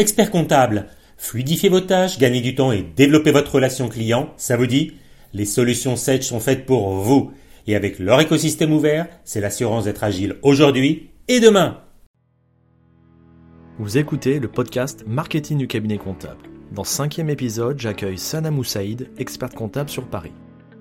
Expert 0.00 0.30
comptable, 0.30 0.86
fluidifiez 1.16 1.68
vos 1.68 1.80
tâches, 1.80 2.20
gagnez 2.20 2.40
du 2.40 2.54
temps 2.54 2.70
et 2.70 2.86
développez 2.94 3.32
votre 3.32 3.56
relation 3.56 3.88
client, 3.88 4.32
ça 4.36 4.56
vous 4.56 4.68
dit? 4.68 4.92
Les 5.34 5.44
solutions 5.44 5.96
Sage 5.96 6.22
sont 6.22 6.38
faites 6.38 6.66
pour 6.66 6.90
vous. 6.90 7.32
Et 7.66 7.74
avec 7.74 7.98
leur 7.98 8.20
écosystème 8.20 8.72
ouvert, 8.72 9.08
c'est 9.24 9.40
l'assurance 9.40 9.86
d'être 9.86 10.04
agile 10.04 10.36
aujourd'hui 10.42 11.10
et 11.26 11.40
demain. 11.40 11.80
Vous 13.80 13.98
écoutez 13.98 14.38
le 14.38 14.46
podcast 14.46 15.04
Marketing 15.04 15.58
du 15.58 15.66
cabinet 15.66 15.98
comptable. 15.98 16.48
Dans 16.70 16.84
ce 16.84 16.94
cinquième 16.94 17.28
épisode, 17.28 17.80
j'accueille 17.80 18.18
Sana 18.18 18.52
Moussaïd, 18.52 19.10
experte 19.18 19.56
comptable 19.56 19.90
sur 19.90 20.06
Paris. 20.06 20.32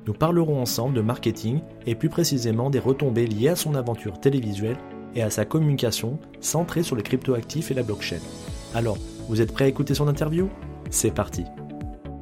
Nous 0.06 0.14
parlerons 0.14 0.62
ensemble 0.62 0.94
de 0.94 1.02
marketing 1.02 1.62
et 1.88 1.96
plus 1.96 2.10
précisément 2.10 2.70
des 2.70 2.78
retombées 2.78 3.26
liées 3.26 3.50
à 3.50 3.56
son 3.56 3.74
aventure 3.74 4.20
télévisuelle 4.20 4.78
et 5.16 5.24
à 5.24 5.32
sa 5.32 5.44
communication 5.44 6.20
centrée 6.40 6.84
sur 6.84 6.96
les 6.96 7.04
cryptoactifs 7.04 7.72
et 7.72 7.74
la 7.74 7.82
blockchain. 7.82 8.20
Alors, 8.76 8.98
vous 9.30 9.42
êtes 9.42 9.54
prêts 9.54 9.66
à 9.66 9.68
écouter 9.68 9.94
son 9.94 10.08
interview? 10.08 10.50
C'est 10.90 11.12
parti 11.12 11.46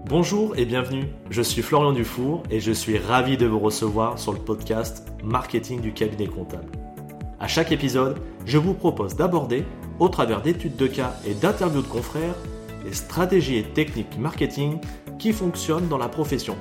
Bonjour 0.08 0.56
et 0.56 0.66
bienvenue, 0.66 1.08
je 1.32 1.42
suis 1.42 1.64
Florian 1.64 1.92
Dufour 1.92 2.44
et 2.52 2.60
je 2.60 2.72
suis 2.72 3.00
ravi 3.00 3.38
de 3.38 3.48
vous 3.48 3.58
recevoir 3.58 4.20
sur 4.20 4.34
le 4.34 4.40
podcast 4.40 5.08
Marketing 5.24 5.82
du 5.82 5.94
cabinet 5.94 6.28
comptable. 6.28 6.72
À 7.40 7.48
chaque 7.48 7.72
épisode, 7.72 8.20
je 8.46 8.60
vous 8.60 8.76
propose 8.76 9.16
d'aborder, 9.16 9.66
au 10.00 10.08
travers 10.08 10.44
d'études 10.44 10.76
de 10.76 10.86
cas 10.86 11.16
et 11.26 11.34
d'interviews 11.34 11.82
de 11.82 11.88
confrères, 11.88 12.36
les 12.86 12.94
stratégies 12.94 13.58
et 13.58 13.64
techniques 13.64 14.20
marketing 14.20 14.80
qui 15.18 15.34
fonctionnent 15.34 15.88
dans 15.88 15.98
la 15.98 16.10
profession, 16.10 16.56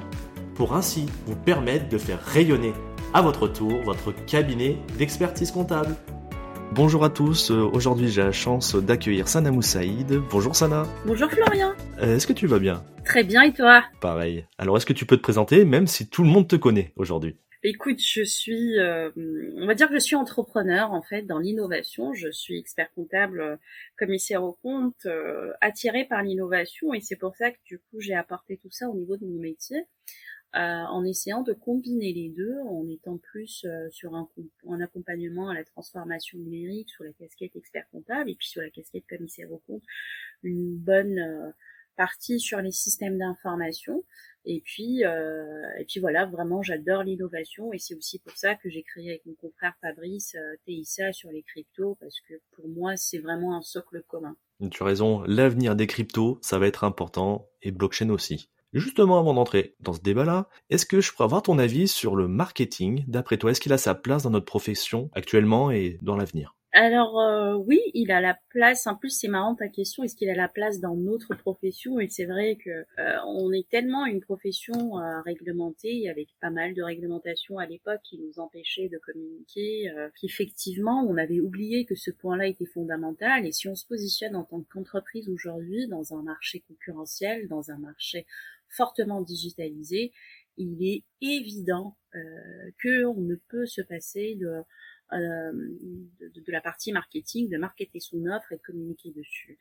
pour 0.54 0.74
ainsi 0.74 1.04
vous 1.26 1.36
permettre 1.36 1.90
de 1.90 1.98
faire 1.98 2.22
rayonner 2.22 2.72
à 3.12 3.20
votre 3.20 3.46
tour 3.46 3.82
votre 3.84 4.12
cabinet 4.24 4.78
d'expertise 4.98 5.50
comptable. 5.50 5.94
Bonjour 6.74 7.04
à 7.04 7.10
tous, 7.10 7.52
euh, 7.52 7.70
aujourd'hui 7.72 8.08
j'ai 8.08 8.24
la 8.24 8.32
chance 8.32 8.74
d'accueillir 8.74 9.28
Sana 9.28 9.52
Moussaïd. 9.52 10.20
Bonjour 10.28 10.56
Sana. 10.56 10.82
Bonjour 11.06 11.30
Florian. 11.30 11.70
Euh, 12.02 12.16
est-ce 12.16 12.26
que 12.26 12.32
tu 12.32 12.48
vas 12.48 12.58
bien? 12.58 12.82
Très 13.04 13.22
bien 13.22 13.42
et 13.42 13.52
toi? 13.52 13.84
Pareil. 14.00 14.44
Alors 14.58 14.76
est-ce 14.76 14.84
que 14.84 14.92
tu 14.92 15.06
peux 15.06 15.16
te 15.16 15.22
présenter 15.22 15.64
même 15.64 15.86
si 15.86 16.08
tout 16.08 16.24
le 16.24 16.28
monde 16.30 16.48
te 16.48 16.56
connaît 16.56 16.92
aujourd'hui? 16.96 17.36
Écoute, 17.62 18.00
je 18.00 18.24
suis, 18.24 18.76
euh, 18.80 19.08
on 19.56 19.68
va 19.68 19.74
dire 19.74 19.86
que 19.86 19.94
je 19.94 20.00
suis 20.00 20.16
entrepreneur 20.16 20.92
en 20.92 21.00
fait 21.00 21.22
dans 21.22 21.38
l'innovation. 21.38 22.12
Je 22.12 22.32
suis 22.32 22.58
expert 22.58 22.88
comptable, 22.96 23.60
commissaire 23.96 24.42
au 24.42 24.58
compte, 24.60 25.06
attiré 25.60 26.04
par 26.04 26.24
l'innovation 26.24 26.92
et 26.92 27.00
c'est 27.00 27.14
pour 27.14 27.36
ça 27.36 27.52
que 27.52 27.58
du 27.64 27.78
coup 27.78 28.00
j'ai 28.00 28.16
apporté 28.16 28.56
tout 28.56 28.72
ça 28.72 28.88
au 28.88 28.96
niveau 28.96 29.16
de 29.16 29.24
mon 29.24 29.40
métier. 29.40 29.84
Euh, 30.54 30.84
en 30.84 31.04
essayant 31.04 31.42
de 31.42 31.52
combiner 31.52 32.12
les 32.12 32.28
deux, 32.28 32.56
en 32.68 32.88
étant 32.88 33.18
plus 33.18 33.64
euh, 33.64 33.90
sur 33.90 34.14
un, 34.14 34.28
accompagnement 34.80 35.48
à 35.48 35.54
la 35.54 35.64
transformation 35.64 36.38
numérique, 36.38 36.90
sur 36.90 37.02
la 37.02 37.12
casquette 37.12 37.56
expert 37.56 37.84
comptable, 37.90 38.30
et 38.30 38.36
puis 38.36 38.46
sur 38.46 38.62
la 38.62 38.70
casquette 38.70 39.04
commissaire 39.08 39.50
au 39.50 39.58
compte, 39.66 39.82
une 40.44 40.76
bonne 40.76 41.18
euh, 41.18 41.50
partie 41.96 42.38
sur 42.38 42.60
les 42.60 42.70
systèmes 42.70 43.18
d'information. 43.18 44.04
Et 44.44 44.60
puis, 44.60 45.00
et 45.00 45.84
puis 45.88 46.00
voilà, 46.00 46.26
vraiment, 46.26 46.62
j'adore 46.62 47.02
l'innovation 47.02 47.72
et 47.72 47.78
c'est 47.78 47.94
aussi 47.94 48.18
pour 48.18 48.36
ça 48.36 48.54
que 48.54 48.68
j'ai 48.68 48.82
créé 48.82 49.08
avec 49.08 49.24
mon 49.24 49.32
confrère 49.32 49.72
Fabrice 49.80 50.36
TISA 50.66 51.14
sur 51.14 51.30
les 51.30 51.42
cryptos 51.42 51.96
parce 51.98 52.20
que 52.28 52.34
pour 52.50 52.68
moi, 52.68 52.94
c'est 52.96 53.20
vraiment 53.20 53.56
un 53.56 53.62
socle 53.62 54.02
commun. 54.06 54.36
Tu 54.70 54.82
as 54.82 54.86
raison, 54.86 55.22
l'avenir 55.22 55.76
des 55.76 55.86
cryptos, 55.86 56.38
ça 56.42 56.58
va 56.58 56.66
être 56.66 56.84
important 56.84 57.48
et 57.62 57.70
blockchain 57.70 58.10
aussi. 58.10 58.50
Justement, 58.74 59.20
avant 59.20 59.34
d'entrer 59.34 59.76
dans 59.78 59.92
ce 59.92 60.00
débat-là, 60.00 60.48
est-ce 60.68 60.84
que 60.84 61.00
je 61.00 61.12
pourrais 61.12 61.26
avoir 61.26 61.42
ton 61.42 61.60
avis 61.60 61.86
sur 61.86 62.16
le 62.16 62.26
marketing 62.26 63.04
D'après 63.06 63.36
toi, 63.36 63.52
est-ce 63.52 63.60
qu'il 63.60 63.72
a 63.72 63.78
sa 63.78 63.94
place 63.94 64.24
dans 64.24 64.30
notre 64.30 64.46
profession 64.46 65.10
actuellement 65.14 65.70
et 65.70 65.98
dans 66.02 66.16
l'avenir? 66.16 66.56
Alors 66.76 67.20
euh, 67.20 67.54
oui, 67.54 67.80
il 67.94 68.10
a 68.10 68.20
la 68.20 68.36
place. 68.48 68.88
En 68.88 68.96
plus, 68.96 69.10
c'est 69.10 69.28
marrant 69.28 69.54
ta 69.54 69.68
question. 69.68 70.02
Est-ce 70.02 70.16
qu'il 70.16 70.28
a 70.28 70.34
la 70.34 70.48
place 70.48 70.80
dans 70.80 70.96
notre 70.96 71.32
profession? 71.36 72.00
Et 72.00 72.08
c'est 72.08 72.24
vrai 72.24 72.56
que 72.56 72.70
euh, 72.70 73.16
on 73.28 73.52
est 73.52 73.68
tellement 73.68 74.06
une 74.06 74.20
profession 74.20 74.98
euh, 74.98 75.20
réglementée, 75.20 76.10
avec 76.10 76.30
pas 76.40 76.50
mal 76.50 76.74
de 76.74 76.82
réglementations 76.82 77.58
à 77.58 77.66
l'époque 77.66 78.00
qui 78.02 78.18
nous 78.18 78.40
empêchaient 78.40 78.88
de 78.88 78.98
communiquer, 78.98 79.88
qu'effectivement, 80.20 81.06
on 81.08 81.16
avait 81.16 81.38
oublié 81.38 81.84
que 81.84 81.94
ce 81.94 82.10
point-là 82.10 82.48
était 82.48 82.66
fondamental. 82.66 83.46
Et 83.46 83.52
si 83.52 83.68
on 83.68 83.76
se 83.76 83.86
positionne 83.86 84.34
en 84.34 84.42
tant 84.42 84.60
qu'entreprise 84.62 85.28
aujourd'hui 85.28 85.86
dans 85.86 86.12
un 86.12 86.22
marché 86.22 86.64
concurrentiel, 86.66 87.46
dans 87.46 87.70
un 87.70 87.78
marché 87.78 88.26
fortement 88.76 89.20
digitalisé, 89.20 90.12
il 90.56 90.84
est 90.86 91.04
évident 91.20 91.96
euh, 92.14 92.18
qu'on 92.82 93.20
ne 93.20 93.34
peut 93.48 93.66
se 93.66 93.80
passer 93.80 94.36
de, 94.36 94.62
euh, 95.12 95.52
de, 96.20 96.52
la 96.52 96.60
partie 96.60 96.92
marketing, 96.92 97.48
de 97.50 97.56
marketer 97.56 98.00
son 98.00 98.24
offre 98.26 98.52
et 98.52 98.58
communiquer 98.58 99.10
dessus. 99.10 99.58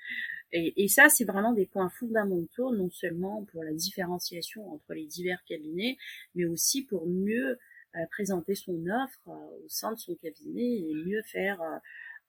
Et, 0.51 0.83
et 0.83 0.87
ça, 0.87 1.09
c'est 1.09 1.25
vraiment 1.25 1.53
des 1.53 1.65
points 1.65 1.89
fondamentaux, 1.89 2.75
non 2.75 2.89
seulement 2.91 3.43
pour 3.45 3.63
la 3.63 3.73
différenciation 3.73 4.71
entre 4.71 4.93
les 4.93 5.05
divers 5.05 5.43
cabinets, 5.45 5.97
mais 6.35 6.45
aussi 6.45 6.85
pour 6.85 7.07
mieux 7.07 7.57
euh, 7.95 8.05
présenter 8.09 8.55
son 8.55 8.87
offre 8.87 9.27
euh, 9.27 9.65
au 9.65 9.69
sein 9.69 9.91
de 9.91 9.99
son 9.99 10.15
cabinet 10.15 10.79
et 10.79 10.93
mieux 10.95 11.21
faire 11.23 11.61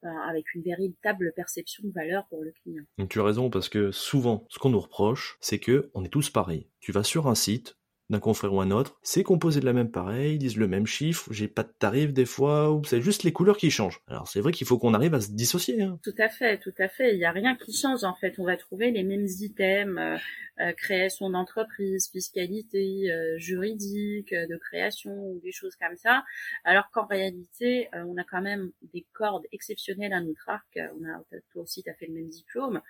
avec 0.04 0.54
une 0.54 0.62
véritable 0.62 1.32
perception 1.34 1.82
de 1.87 1.92
valeur 1.92 2.26
pour 2.28 2.42
le 2.42 2.53
client. 2.62 2.84
tu 3.09 3.20
as 3.20 3.25
raison 3.25 3.50
parce 3.50 3.69
que 3.69 3.91
souvent, 3.91 4.47
ce 4.48 4.59
qu'on 4.59 4.70
nous 4.70 4.81
reproche, 4.81 5.37
c'est 5.41 5.59
que 5.59 5.91
on 5.94 6.04
est 6.04 6.09
tous 6.09 6.31
pareils. 6.31 6.69
Tu 6.81 6.92
vas 6.92 7.03
sur 7.03 7.26
un 7.26 7.34
site, 7.34 7.76
d'un 8.10 8.20
confrère 8.20 8.53
ou 8.53 8.60
un 8.60 8.70
autre, 8.70 8.98
c'est 9.03 9.22
composé 9.22 9.60
de 9.60 9.65
la 9.65 9.72
même 9.72 9.91
pareille, 9.91 10.34
ils 10.34 10.38
disent 10.38 10.56
le 10.56 10.69
même 10.69 10.87
chiffre, 10.87 11.32
j'ai 11.32 11.48
pas 11.48 11.62
de 11.62 11.72
tarif 11.78 12.12
des 12.12 12.26
fois, 12.26 12.70
ou 12.72 12.84
c'est 12.84 13.00
juste 13.00 13.22
les 13.22 13.32
couleurs 13.32 13.56
qui 13.56 13.70
changent. 13.70 14.00
Alors 14.06 14.28
c'est 14.28 14.41
vrai 14.41 14.53
qu'il 14.53 14.66
faut 14.66 14.78
qu'on 14.78 14.94
arrive 14.94 15.15
à 15.15 15.20
se 15.20 15.31
dissocier. 15.31 15.82
Hein. 15.82 15.98
Tout 16.03 16.15
à 16.19 16.28
fait, 16.28 16.59
tout 16.59 16.75
à 16.78 16.88
fait. 16.88 17.15
Il 17.15 17.19
n'y 17.19 17.25
a 17.25 17.32
rien 17.32 17.56
qui 17.56 17.72
change 17.76 18.04
en 18.04 18.15
fait. 18.15 18.34
On 18.38 18.44
va 18.44 18.56
trouver 18.56 18.91
les 18.91 19.04
mêmes 19.04 19.26
items, 19.26 19.98
euh, 19.98 20.16
euh, 20.60 20.72
création 20.72 21.31
d'entreprise, 21.31 22.09
fiscalité, 22.10 23.10
euh, 23.10 23.37
juridique, 23.38 24.32
euh, 24.32 24.47
de 24.47 24.56
création 24.56 25.10
ou 25.10 25.41
des 25.41 25.50
choses 25.50 25.75
comme 25.75 25.97
ça. 25.97 26.22
Alors 26.62 26.91
qu'en 26.92 27.06
réalité, 27.06 27.88
on 27.92 28.16
a 28.16 28.25
quand 28.25 28.41
même 28.41 28.71
des 28.92 29.04
cordes 29.12 29.44
exceptionnelles 29.50 30.12
à 30.12 30.21
notre 30.21 30.48
arc. 30.48 30.78
On 31.00 31.04
a, 31.04 31.21
toi 31.50 31.62
aussi, 31.62 31.82
tu 31.82 31.91
as 31.91 31.94
fait 31.94 32.06
le 32.06 32.15
même 32.15 32.28
diplôme. 32.28 32.81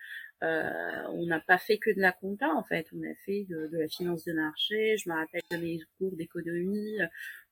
On 0.42 1.26
n'a 1.26 1.40
pas 1.40 1.58
fait 1.58 1.78
que 1.78 1.90
de 1.90 2.00
la 2.00 2.12
compta 2.12 2.48
en 2.48 2.62
fait. 2.64 2.86
On 2.94 3.02
a 3.02 3.14
fait 3.24 3.44
de, 3.48 3.68
de 3.68 3.78
la 3.78 3.88
finance 3.88 4.24
de 4.24 4.32
marché. 4.32 4.96
Je 4.98 5.08
me 5.08 5.14
rappelle 5.14 5.42
de 5.50 5.56
mes 5.56 5.80
cours 5.98 6.16
d'économie 6.16 6.98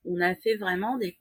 on 0.05 0.21
a 0.21 0.35
fait 0.35 0.57
vraiment 0.57 0.97
des, 0.99 1.17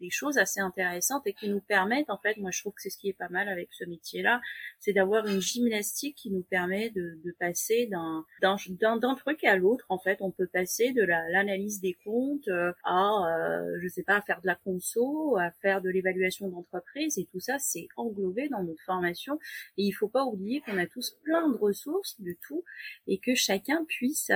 des, 0.00 0.10
choses 0.10 0.38
assez 0.38 0.60
intéressantes 0.60 1.26
et 1.26 1.32
qui 1.32 1.48
nous 1.48 1.60
permettent, 1.60 2.10
en 2.10 2.18
fait, 2.18 2.36
moi 2.36 2.50
je 2.50 2.60
trouve 2.60 2.74
que 2.74 2.82
c'est 2.82 2.90
ce 2.90 2.98
qui 2.98 3.08
est 3.08 3.16
pas 3.16 3.28
mal 3.28 3.48
avec 3.48 3.68
ce 3.72 3.84
métier-là, 3.84 4.40
c'est 4.78 4.92
d'avoir 4.92 5.26
une 5.26 5.40
gymnastique 5.40 6.16
qui 6.16 6.30
nous 6.30 6.42
permet 6.42 6.90
de, 6.90 7.18
de 7.24 7.34
passer 7.38 7.86
d'un 7.86 9.14
truc 9.16 9.44
à 9.44 9.56
l'autre. 9.56 9.84
En 9.88 9.98
fait, 9.98 10.18
on 10.20 10.30
peut 10.30 10.46
passer 10.46 10.92
de 10.92 11.02
l'analyse 11.02 11.80
des 11.80 11.94
comptes 12.04 12.48
euh, 12.48 12.72
à, 12.84 13.26
euh, 13.26 13.78
je 13.82 13.88
sais 13.88 14.02
pas, 14.02 14.16
à 14.16 14.22
faire 14.22 14.40
de 14.40 14.46
la 14.46 14.54
conso, 14.54 15.36
à 15.36 15.50
faire 15.62 15.80
de 15.80 15.90
l'évaluation 15.90 16.48
d'entreprise 16.48 17.18
et 17.18 17.26
tout 17.26 17.40
ça, 17.40 17.58
c'est 17.58 17.88
englobé 17.96 18.48
dans 18.48 18.62
notre 18.62 18.82
formation. 18.84 19.38
Et 19.76 19.82
il 19.82 19.92
faut 19.92 20.08
pas 20.08 20.24
oublier 20.24 20.60
qu'on 20.60 20.78
a 20.78 20.86
tous 20.86 21.16
plein 21.22 21.48
de 21.48 21.56
ressources 21.56 22.20
de 22.20 22.36
tout 22.46 22.64
et 23.06 23.18
que 23.18 23.34
chacun 23.34 23.84
puisse 23.84 24.30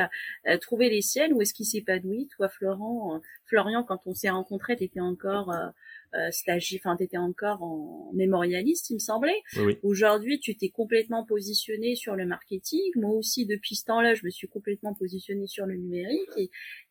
euh, 0.46 0.58
trouver 0.58 0.90
les 0.90 1.02
siennes. 1.02 1.32
Où 1.32 1.42
est-ce 1.42 1.54
qu'il 1.54 1.66
s'épanouit 1.66 2.28
Toi, 2.36 2.48
Florent, 2.48 3.20
Florian, 3.46 3.79
quand 3.82 4.00
on 4.06 4.14
s'est 4.14 4.30
rencontrés, 4.30 4.76
t'étais 4.76 5.00
encore 5.00 5.50
euh, 5.50 5.68
euh 6.14 6.30
stagiaire, 6.30 6.80
enfin 6.84 6.96
t'étais 6.96 7.16
encore 7.16 7.62
en 7.62 8.10
mémorialiste, 8.14 8.91
il 8.91 8.94
me 8.94 8.98
semblait. 8.98 9.42
Aujourd'hui, 9.82 10.41
tu 10.41 10.56
t'es 10.56 10.68
complètement 10.68 11.24
positionné 11.24 11.94
sur 11.94 12.16
le 12.16 12.26
marketing. 12.26 12.80
Moi 12.96 13.10
aussi, 13.10 13.46
depuis 13.46 13.76
ce 13.76 13.84
temps-là, 13.86 14.14
je 14.14 14.24
me 14.24 14.30
suis 14.30 14.48
complètement 14.48 14.94
positionné 14.94 15.46
sur 15.46 15.66
le 15.66 15.76
numérique 15.76 16.30
et, 16.36 16.50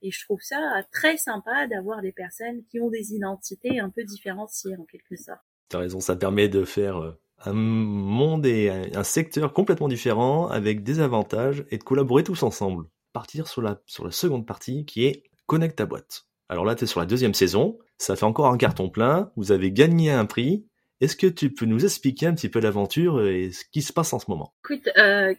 je 0.10 0.26
trouve 0.26 0.42
ça 0.42 0.58
très 0.92 1.18
sympa 1.18 1.68
d'avoir 1.68 2.02
des 2.02 2.12
personnes 2.12 2.64
qui 2.66 2.80
ont 2.80 2.90
des 2.90 3.14
identités 3.14 3.80
un 3.80 3.90
peu 3.90 4.04
différenciées 4.04 4.76
en 4.76 4.84
quelque 4.86 5.16
sorte. 5.16 5.40
T'as 5.70 5.80
raison, 5.80 6.00
ça 6.00 6.16
permet 6.16 6.50
de 6.50 6.66
faire 6.66 6.98
euh, 6.98 7.20
un 7.46 7.54
monde 7.54 8.46
et 8.46 8.70
un 8.70 9.04
secteur 9.04 9.54
complètement 9.54 9.88
différent 9.88 10.48
avec 10.48 10.84
des 10.84 11.00
avantages 11.00 11.66
et 11.70 11.78
de 11.78 11.84
collaborer 11.84 12.24
tous 12.24 12.44
ensemble. 12.44 12.86
Partir 13.14 13.48
sur 13.48 13.62
la, 13.62 13.82
sur 13.86 14.06
la 14.06 14.12
seconde 14.12 14.46
partie 14.46 14.86
qui 14.86 15.06
est 15.06 15.24
connecte 15.46 15.78
ta 15.78 15.86
boîte. 15.86 16.29
Alors 16.50 16.66
là, 16.66 16.76
tu 16.76 16.84
es 16.84 16.88
sur 16.88 17.00
la 17.00 17.06
deuxième 17.06 17.36
saison, 17.36 17.78
ça 18.00 18.16
fait 18.16 18.26
encore 18.26 18.48
un 18.48 18.58
carton 18.58 18.90
plein, 18.90 19.32
vous 19.36 19.52
avez 19.52 19.72
gagné 19.72 20.10
un 20.10 20.26
prix. 20.26 20.66
Est-ce 21.00 21.16
que 21.16 21.28
tu 21.28 21.54
peux 21.54 21.66
nous 21.66 21.86
expliquer 21.86 22.26
un 22.26 22.34
petit 22.34 22.50
peu 22.50 22.60
l'aventure 22.60 23.26
et 23.26 23.52
ce 23.52 23.64
qui 23.72 23.82
se 23.82 23.94
passe 23.94 24.12
en 24.12 24.20
ce 24.20 24.26
moment? 24.30 24.54
Écoute, 24.66 24.90
euh, 24.98 25.34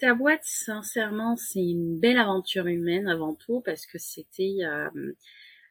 ta 0.00 0.14
boîte, 0.14 0.40
sincèrement, 0.42 1.36
c'est 1.36 1.60
une 1.60 2.00
belle 2.00 2.18
aventure 2.18 2.66
humaine 2.66 3.06
avant 3.06 3.34
tout 3.34 3.62
parce 3.64 3.86
que 3.86 3.98
c'était... 3.98 4.56
Euh, 4.64 4.88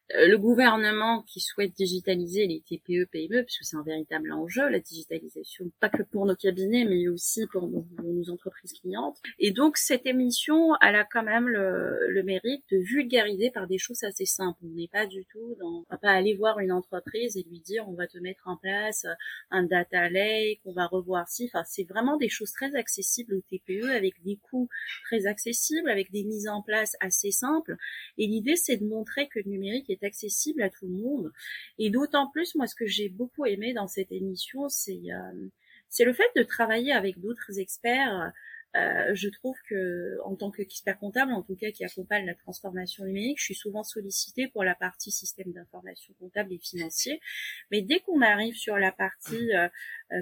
le 0.09 0.35
gouvernement 0.37 1.23
qui 1.23 1.39
souhaite 1.39 1.73
digitaliser 1.73 2.45
les 2.45 2.61
TPE, 2.61 3.09
PME, 3.09 3.43
parce 3.43 3.57
que 3.57 3.63
c'est 3.63 3.77
un 3.77 3.83
véritable 3.83 4.31
enjeu, 4.31 4.67
la 4.69 4.79
digitalisation, 4.79 5.71
pas 5.79 5.89
que 5.89 6.03
pour 6.03 6.25
nos 6.25 6.35
cabinets, 6.35 6.85
mais 6.85 7.07
aussi 7.07 7.47
pour 7.51 7.67
nos, 7.67 7.83
entreprises 8.29 8.73
clientes. 8.73 9.17
Et 9.39 9.51
donc, 9.51 9.77
cette 9.77 10.05
émission, 10.05 10.75
elle 10.81 10.95
a 10.95 11.03
quand 11.03 11.23
même 11.23 11.47
le, 11.47 12.23
mérite 12.23 12.63
de 12.71 12.77
vulgariser 12.77 13.51
par 13.51 13.67
des 13.67 13.77
choses 13.77 14.03
assez 14.03 14.25
simples. 14.25 14.59
On 14.63 14.69
n'est 14.69 14.87
pas 14.87 15.05
du 15.05 15.25
tout 15.25 15.55
dans, 15.59 15.79
on 15.79 15.85
va 15.89 15.97
pas 15.97 16.11
aller 16.11 16.35
voir 16.35 16.59
une 16.59 16.71
entreprise 16.71 17.35
et 17.35 17.43
lui 17.43 17.59
dire, 17.59 17.87
on 17.89 17.93
va 17.93 18.07
te 18.07 18.17
mettre 18.17 18.47
en 18.47 18.55
place 18.55 19.05
un 19.51 19.63
data 19.63 20.09
lake, 20.09 20.61
on 20.63 20.71
va 20.71 20.87
revoir 20.87 21.27
si, 21.27 21.45
enfin, 21.45 21.63
c'est 21.65 21.83
vraiment 21.83 22.15
des 22.15 22.29
choses 22.29 22.51
très 22.51 22.73
accessibles 22.75 23.35
aux 23.35 23.41
TPE 23.41 23.89
avec 23.89 24.13
des 24.23 24.37
coûts 24.37 24.69
très 25.05 25.25
accessibles, 25.25 25.89
avec 25.89 26.11
des 26.11 26.23
mises 26.23 26.47
en 26.47 26.61
place 26.61 26.95
assez 27.01 27.31
simples. 27.31 27.75
Et 28.17 28.27
l'idée, 28.27 28.55
c'est 28.55 28.77
de 28.77 28.85
montrer 28.85 29.27
que 29.27 29.39
le 29.39 29.49
numérique 29.49 29.89
accessible 30.01 30.63
à 30.63 30.69
tout 30.69 30.87
le 30.87 30.93
monde. 30.93 31.31
Et 31.77 31.89
d'autant 31.89 32.31
plus, 32.31 32.55
moi, 32.55 32.65
ce 32.65 32.75
que 32.75 32.87
j'ai 32.87 33.09
beaucoup 33.09 33.45
aimé 33.45 33.73
dans 33.73 33.87
cette 33.87 34.11
émission, 34.11 34.69
c'est 34.69 35.01
euh, 35.11 35.49
c'est 35.89 36.05
le 36.05 36.13
fait 36.13 36.31
de 36.35 36.41
travailler 36.41 36.91
avec 36.91 37.19
d'autres 37.19 37.59
experts. 37.59 38.31
Euh, 38.75 39.13
je 39.13 39.29
trouve 39.29 39.55
que, 39.69 40.17
en 40.25 40.35
tant 40.35 40.49
qu'expert 40.49 40.97
comptable, 40.97 41.31
en 41.33 41.43
tout 41.43 41.55
cas 41.55 41.69
qui 41.69 41.85
accompagne 41.85 42.25
la 42.25 42.33
transformation 42.33 43.05
numérique, 43.05 43.37
je 43.39 43.45
suis 43.45 43.55
souvent 43.55 43.83
sollicitée 43.83 44.47
pour 44.47 44.63
la 44.63 44.73
partie 44.73 45.11
système 45.11 45.51
d'information 45.53 46.15
comptable 46.19 46.53
et 46.53 46.57
financier. 46.57 47.21
Mais 47.69 47.81
dès 47.81 47.99
qu'on 47.99 48.21
arrive 48.21 48.55
sur 48.55 48.77
la 48.77 48.91
partie 48.91 49.53
euh, 49.53 49.69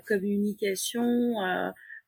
communication, 0.05 1.35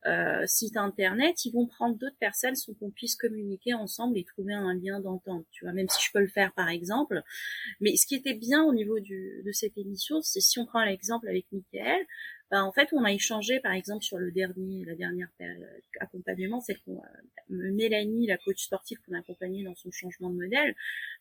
euh, 0.06 0.46
site 0.46 0.78
internet, 0.78 1.46
ils 1.46 1.52
vont 1.52 1.68
prendre 1.68 1.98
d'autres 1.98 2.18
personnes 2.20 2.56
pour 2.66 2.78
qu'on 2.78 2.92
puisse 2.92 3.16
communiquer 3.16 3.74
ensemble 3.74 4.18
et 4.18 4.24
trouver 4.24 4.54
un 4.54 4.74
lien 4.74 5.00
d'entente, 5.00 5.46
tu 5.52 5.66
vois, 5.66 5.74
même 5.74 5.88
si 5.90 6.06
je 6.06 6.12
peux 6.12 6.20
le 6.20 6.28
faire 6.28 6.54
par 6.54 6.70
exemple. 6.70 7.22
Mais 7.80 7.96
ce 7.96 8.06
qui 8.06 8.16
était 8.16 8.34
bien 8.34 8.64
au 8.64 8.74
niveau 8.74 9.00
du, 9.00 9.42
de 9.46 9.52
cette 9.52 9.78
émission, 9.78 10.22
c'est 10.22 10.42
si 10.42 10.60
on 10.60 10.66
prend 10.66 10.84
l'exemple 10.84 11.28
avec 11.28 11.46
Michael, 11.52 12.06
bah, 12.54 12.64
en 12.64 12.72
fait, 12.72 12.90
on 12.92 13.04
a 13.04 13.12
échangé, 13.12 13.60
par 13.62 13.74
exemple, 13.74 14.04
sur 14.04 14.20
le 14.20 14.32
dernier, 14.32 14.86
la 14.86 14.94
dernière 14.94 15.28
accompagnement, 16.00 16.62
c'est 16.62 16.76
qu'on, 16.86 16.98
euh, 16.98 17.08
Mélanie, 17.50 18.28
la 18.28 18.38
coach 18.38 18.66
sportive 18.66 19.00
qu'on 19.00 19.16
a 19.16 19.20
accompagnée 19.22 19.64
dans 19.64 19.74
son 19.74 19.90
changement 19.90 20.30
de 20.30 20.36
modèle, 20.36 20.76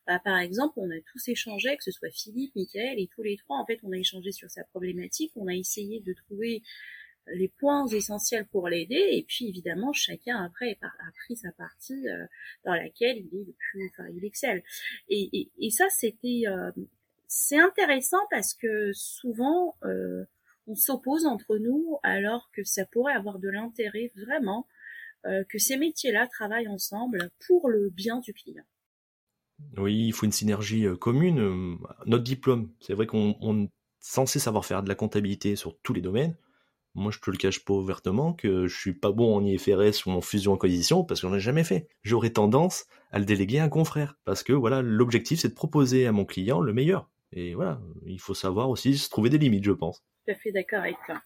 bah, 0.07 0.21
par 0.23 0.37
exemple, 0.39 0.75
on 0.77 0.91
a 0.91 1.01
tous 1.11 1.29
échangé, 1.29 1.75
que 1.79 1.85
ce 1.85 1.91
soit 1.91 2.11
Philippe, 2.11 2.55
Michael 2.55 2.99
et 2.99 3.09
tous 3.15 3.23
les 3.23 3.39
trois, 3.39 3.57
en 3.57 3.65
fait, 3.65 3.81
on 3.83 3.93
a 3.93 3.97
échangé 3.97 4.31
sur 4.31 4.51
sa 4.51 4.65
problématique, 4.65 5.33
on 5.35 5.47
a 5.47 5.55
essayé 5.55 6.01
de 6.01 6.13
trouver 6.13 6.63
les 7.29 7.49
points 7.49 7.87
essentiels 7.87 8.47
pour 8.47 8.69
l'aider 8.69 9.09
et 9.13 9.25
puis 9.27 9.49
évidemment 9.49 9.93
chacun 9.93 10.45
après 10.45 10.79
a 10.83 11.13
pris 11.25 11.37
sa 11.37 11.53
partie 11.53 12.09
euh, 12.09 12.27
dans 12.65 12.75
laquelle 12.75 13.19
il 13.19 13.41
est 13.41 13.45
le 13.45 13.55
plus 13.71 13.91
enfin 13.91 14.09
il 14.15 14.25
excelle 14.25 14.63
et, 15.09 15.51
et, 15.59 15.71
ça 15.71 15.85
c'était 15.91 16.43
euh, 16.47 16.71
c'est 17.29 17.59
intéressant 17.59 18.19
parce 18.31 18.55
que 18.55 18.93
souvent 18.93 19.77
euh, 19.85 20.25
on 20.67 20.75
s'oppose 20.75 21.27
entre 21.27 21.59
nous 21.59 21.99
alors 22.03 22.51
que 22.53 22.65
ça 22.65 22.85
pourrait 22.87 23.15
avoir 23.15 23.39
de 23.39 23.49
l'intérêt 23.49 24.13
vraiment 24.17 24.67
que 25.49 25.57
ces 25.57 25.77
métiers-là 25.77 26.27
travaillent 26.27 26.67
ensemble 26.67 27.31
pour 27.47 27.69
le 27.69 27.91
bien 27.91 28.19
du 28.19 28.35
client. 28.35 28.65
Oui, 29.77 30.07
il 30.09 30.13
faut 30.13 30.27
une 30.27 30.33
synergie 30.33 30.85
commune. 30.99 31.79
Notre 32.07 32.25
diplôme, 32.25 32.73
c'est 32.81 32.93
vrai 32.93 33.07
qu'on 33.07 33.63
est 33.63 33.71
censé 34.01 34.41
savoir 34.41 34.67
faire 34.67 34.83
de 34.83 34.89
la 34.89 34.97
comptabilité 34.97 35.55
sur 35.55 35.79
tous 35.79 35.93
les 35.93 36.01
domaines, 36.01 36.35
moi, 36.95 37.11
je 37.11 37.19
te 37.19 37.31
le 37.31 37.37
cache 37.37 37.65
pas 37.65 37.75
ouvertement 37.75 38.33
que 38.33 38.67
je 38.67 38.79
suis 38.79 38.93
pas 38.93 39.13
bon 39.13 39.37
en 39.37 39.45
IFRS 39.45 40.07
ou 40.07 40.11
en 40.11 40.21
fusion-acquisition 40.21 41.05
parce 41.05 41.21
que 41.21 41.29
j'en 41.29 41.35
ai 41.35 41.41
jamais 41.41 41.65
fait. 41.65 41.89
J'aurais 42.03 42.31
tendance 42.31 42.87
à 43.11 43.19
le 43.19 43.25
déléguer 43.25 43.59
à 43.59 43.65
un 43.65 43.69
confrère 43.69 44.17
parce 44.25 44.43
que 44.43 44.53
voilà, 44.53 44.83
l'objectif 44.83 45.41
c'est 45.41 45.49
de 45.49 45.55
proposer 45.55 46.07
à 46.07 46.13
mon 46.13 46.25
client 46.25 46.61
le 46.61 46.73
meilleur. 46.73 47.09
Et 47.33 47.55
voilà, 47.55 47.81
il 48.07 48.21
faut 48.21 48.35
savoir 48.35 48.69
aussi 48.69 48.99
se 48.99 49.09
trouver 49.09 49.31
des 49.31 49.39
limites, 49.39 49.65
je 49.65 49.73
pense. 49.73 50.05
Tout 50.27 50.33
à 50.33 50.35
fait 50.35 50.53
d'accord 50.53 50.81
avec 50.81 50.97
toi. 51.07 51.21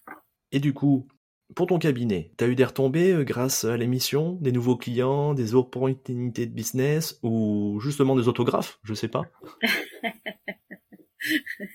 Et 0.53 0.61
du 0.61 0.73
coup, 0.73 1.09
pour 1.55 1.67
ton 1.67 1.79
cabinet, 1.79 2.33
t'as 2.37 2.49
eu 2.49 2.55
des 2.55 2.65
retombées 2.65 3.13
euh, 3.13 3.25
grâce 3.25 3.65
à 3.65 3.77
l'émission, 3.77 4.33
des 4.41 4.53
nouveaux 4.53 4.77
clients, 4.77 5.35
des 5.35 5.55
opportunités 5.55 6.47
de 6.47 6.53
business 6.53 7.19
ou 7.23 7.79
justement 7.81 8.17
des 8.17 8.29
autographes, 8.29 8.79
je 8.83 8.95
sais 8.95 9.09
pas. 9.09 9.23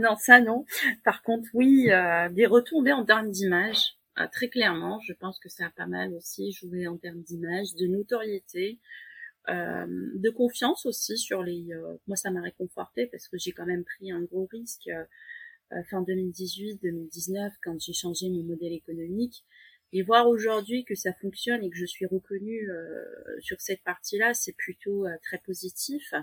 non, 0.00 0.16
ça 0.16 0.40
non. 0.40 0.64
Par 1.04 1.22
contre, 1.22 1.48
oui, 1.54 1.90
euh, 1.90 2.28
des 2.30 2.46
retombées 2.46 2.92
en 2.92 3.04
termes 3.04 3.30
d'image, 3.30 3.96
euh, 4.18 4.26
très 4.32 4.48
clairement. 4.48 4.98
Je 5.00 5.12
pense 5.12 5.38
que 5.38 5.48
ça 5.48 5.66
a 5.66 5.70
pas 5.70 5.86
mal 5.86 6.14
aussi 6.14 6.52
joué 6.52 6.86
en 6.86 6.96
termes 6.96 7.22
d'image, 7.22 7.74
de 7.74 7.86
notoriété, 7.86 8.78
euh, 9.48 9.86
de 10.14 10.30
confiance 10.30 10.86
aussi 10.86 11.16
sur 11.18 11.42
les. 11.42 11.68
moi, 12.06 12.16
ça 12.16 12.30
m'a 12.30 12.40
réconforté 12.40 13.06
parce 13.06 13.28
que 13.28 13.38
j'ai 13.38 13.52
quand 13.52 13.66
même 13.66 13.84
pris 13.84 14.10
un 14.10 14.22
gros 14.22 14.48
risque 14.50 14.90
fin 15.88 16.02
2018-2019 16.02 17.52
quand 17.62 17.78
j'ai 17.80 17.92
changé 17.92 18.28
mon 18.28 18.42
modèle 18.42 18.72
économique. 18.72 19.44
Et 19.92 20.02
voir 20.02 20.28
aujourd'hui 20.28 20.84
que 20.84 20.94
ça 20.94 21.12
fonctionne 21.14 21.64
et 21.64 21.70
que 21.70 21.76
je 21.76 21.84
suis 21.84 22.06
reconnue 22.06 22.68
sur 23.40 23.60
cette 23.60 23.82
partie-là, 23.82 24.34
c'est 24.34 24.56
plutôt 24.56 25.06
très 25.22 25.38
positif. 25.38 26.14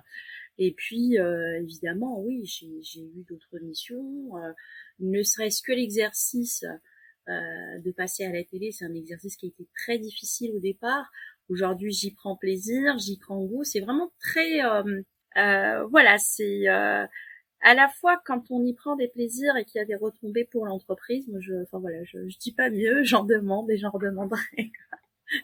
Et 0.58 0.74
puis, 0.74 1.20
euh, 1.20 1.60
évidemment, 1.62 2.20
oui, 2.22 2.46
j'ai 2.46 3.02
eu 3.02 3.24
d'autres 3.30 3.60
missions. 3.60 4.38
Euh, 4.38 4.52
ne 5.00 5.22
serait-ce 5.22 5.62
que 5.62 5.72
l'exercice 5.72 6.66
euh, 7.30 7.80
de 7.80 7.92
passer 7.92 8.26
à 8.26 8.32
la 8.32 8.44
télé, 8.44 8.72
c'est 8.72 8.86
un 8.86 8.94
exercice 8.94 9.36
qui 9.36 9.46
a 9.46 9.50
été 9.50 9.68
très 9.76 10.00
difficile 10.00 10.56
au 10.56 10.60
départ. 10.60 11.12
Aujourd'hui, 11.50 11.92
j'y 11.92 12.12
prends 12.12 12.36
plaisir, 12.36 12.98
j'y 12.98 13.18
prends 13.18 13.44
goût. 13.44 13.64
C'est 13.64 13.80
vraiment 13.80 14.12
très, 14.20 14.62
voilà, 15.90 16.18
c'est 16.18 16.68
à 16.68 17.74
la 17.74 17.88
fois 18.00 18.20
quand 18.26 18.44
on 18.50 18.64
y 18.66 18.74
prend 18.74 18.96
des 18.96 19.08
plaisirs 19.08 19.56
et 19.58 19.66
qu'il 19.66 19.80
y 19.80 19.82
a 19.82 19.86
des 19.86 19.96
retombées 19.96 20.46
pour 20.46 20.66
l'entreprise. 20.66 21.30
Je, 21.40 21.64
enfin 21.64 21.80
voilà, 21.80 22.04
je, 22.04 22.28
je 22.28 22.38
dis 22.38 22.54
pas 22.54 22.70
mieux, 22.70 23.04
j'en 23.04 23.24
demande 23.24 23.70
et 23.70 23.78
j'en 23.78 23.92
redemanderai. 23.92 24.72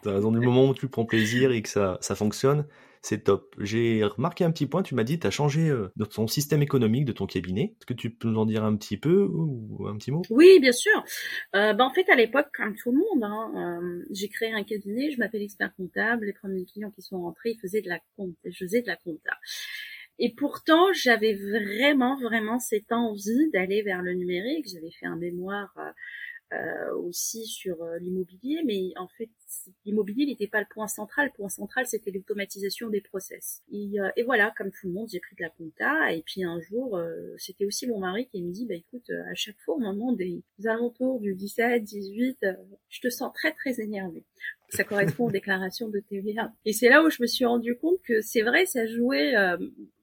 Dans 0.04 0.32
le 0.32 0.40
moment 0.40 0.70
où 0.70 0.74
tu 0.74 0.88
prends 0.88 1.06
plaisir 1.06 1.52
et 1.52 1.62
que 1.62 1.70
ça, 1.70 1.98
ça 2.02 2.16
fonctionne, 2.16 2.66
c'est 3.04 3.26
top. 3.26 3.54
J'ai 3.60 4.06
remarqué 4.06 4.46
un 4.46 4.52
petit 4.52 4.66
point, 4.66 4.82
tu 4.82 4.96
m'as 4.96 5.04
dit, 5.04 5.20
tu 5.20 5.28
as 5.28 5.30
changé 5.30 5.70
euh, 5.70 5.92
ton 6.10 6.26
système 6.26 6.62
économique 6.62 7.04
de 7.04 7.12
ton 7.12 7.26
cabinet. 7.26 7.76
Est-ce 7.78 7.86
que 7.86 7.94
tu 7.94 8.10
peux 8.10 8.30
nous 8.30 8.40
en 8.40 8.46
dire 8.46 8.64
un 8.64 8.78
petit 8.78 8.96
peu 8.96 9.28
ou 9.30 9.86
un 9.88 9.98
petit 9.98 10.12
mot? 10.12 10.22
Oui, 10.30 10.60
bien 10.62 10.72
sûr. 10.72 11.04
Euh, 11.54 11.74
ben, 11.74 11.84
en 11.84 11.94
fait, 11.94 12.10
à 12.10 12.16
l'époque, 12.16 12.48
comme 12.56 12.74
tout 12.76 12.94
le 12.94 12.98
monde, 12.98 13.24
hein, 13.24 13.52
euh, 13.58 14.06
j'ai 14.12 14.30
créé 14.30 14.54
un 14.54 14.64
cabinet, 14.64 15.12
je 15.12 15.20
m'appelle 15.20 15.42
expert 15.42 15.76
comptable. 15.76 16.28
Les 16.28 16.34
premiers 16.34 16.64
clients 16.66 16.92
qui 16.92 17.02
sont 17.02 17.22
rentrés, 17.22 17.52
ils 17.52 17.60
faisaient 17.60 17.82
de 17.82 17.90
la 17.90 18.00
de 18.18 18.88
la 18.88 18.96
compta. 18.96 19.38
Et 20.20 20.34
pourtant, 20.34 20.94
j'avais 20.94 21.34
vraiment, 21.34 22.18
vraiment 22.18 22.60
cette 22.60 22.92
envie 22.94 23.50
d'aller 23.52 23.82
vers 23.82 24.02
le 24.02 24.14
numérique. 24.14 24.68
J'avais 24.72 24.92
fait 24.92 25.08
un 25.08 25.18
mémoire 25.18 25.74
euh, 26.54 26.96
aussi 26.98 27.46
sur 27.46 27.82
euh, 27.82 27.98
l'immobilier, 28.00 28.62
mais 28.66 28.92
en 28.98 29.08
fait, 29.08 29.30
l'immobilier 29.86 30.26
n'était 30.26 30.48
pas 30.48 30.60
le 30.60 30.68
point 30.70 30.88
central. 30.88 31.28
Le 31.28 31.34
point 31.34 31.50
central, 31.50 31.86
c'était 31.88 32.12
l'automatisation 32.12 32.90
des 32.90 33.02
process. 33.02 33.64
Et, 33.72 34.00
euh, 34.00 34.10
et, 34.16 34.24
voilà, 34.24 34.54
comme 34.58 34.70
tout 34.70 34.88
le 34.88 34.94
monde, 34.94 35.10
j'ai 35.12 35.20
pris 35.20 35.36
de 35.36 35.44
la 35.44 35.50
compta. 35.50 36.14
Et 36.14 36.22
puis 36.22 36.44
un 36.44 36.60
jour, 36.62 37.00
c'était 37.38 37.66
aussi 37.66 37.88
mon 37.88 38.00
mari 38.00 38.28
qui 38.28 38.42
me 38.42 38.52
dit, 38.52 38.66
bah 38.68 38.76
écoute, 38.76 39.10
à 39.10 39.34
chaque 39.34 39.60
fois 39.66 39.76
au 39.76 39.80
moment 39.80 40.14
des 40.14 40.44
alentours 40.66 41.20
du 41.20 41.34
17, 41.34 41.84
18, 41.84 42.46
je 42.90 43.02
te 43.02 43.10
sens 43.10 43.32
très 43.34 43.54
très 43.54 43.82
énervé. 43.82 44.24
Ça 44.70 44.84
correspond 44.84 45.26
aux 45.26 45.32
déclarations 45.32 45.90
de 45.90 46.00
TVA. 46.00 46.54
Et 46.66 46.74
c'est 46.74 46.90
là 46.90 47.04
où 47.04 47.10
je 47.10 47.22
me 47.22 47.28
suis 47.28 47.46
rendu 47.46 47.76
compte 47.76 48.02
que 48.04 48.22
c'est 48.22 48.42
vrai, 48.42 48.66
ça 48.66 48.86
jouait 48.86 49.34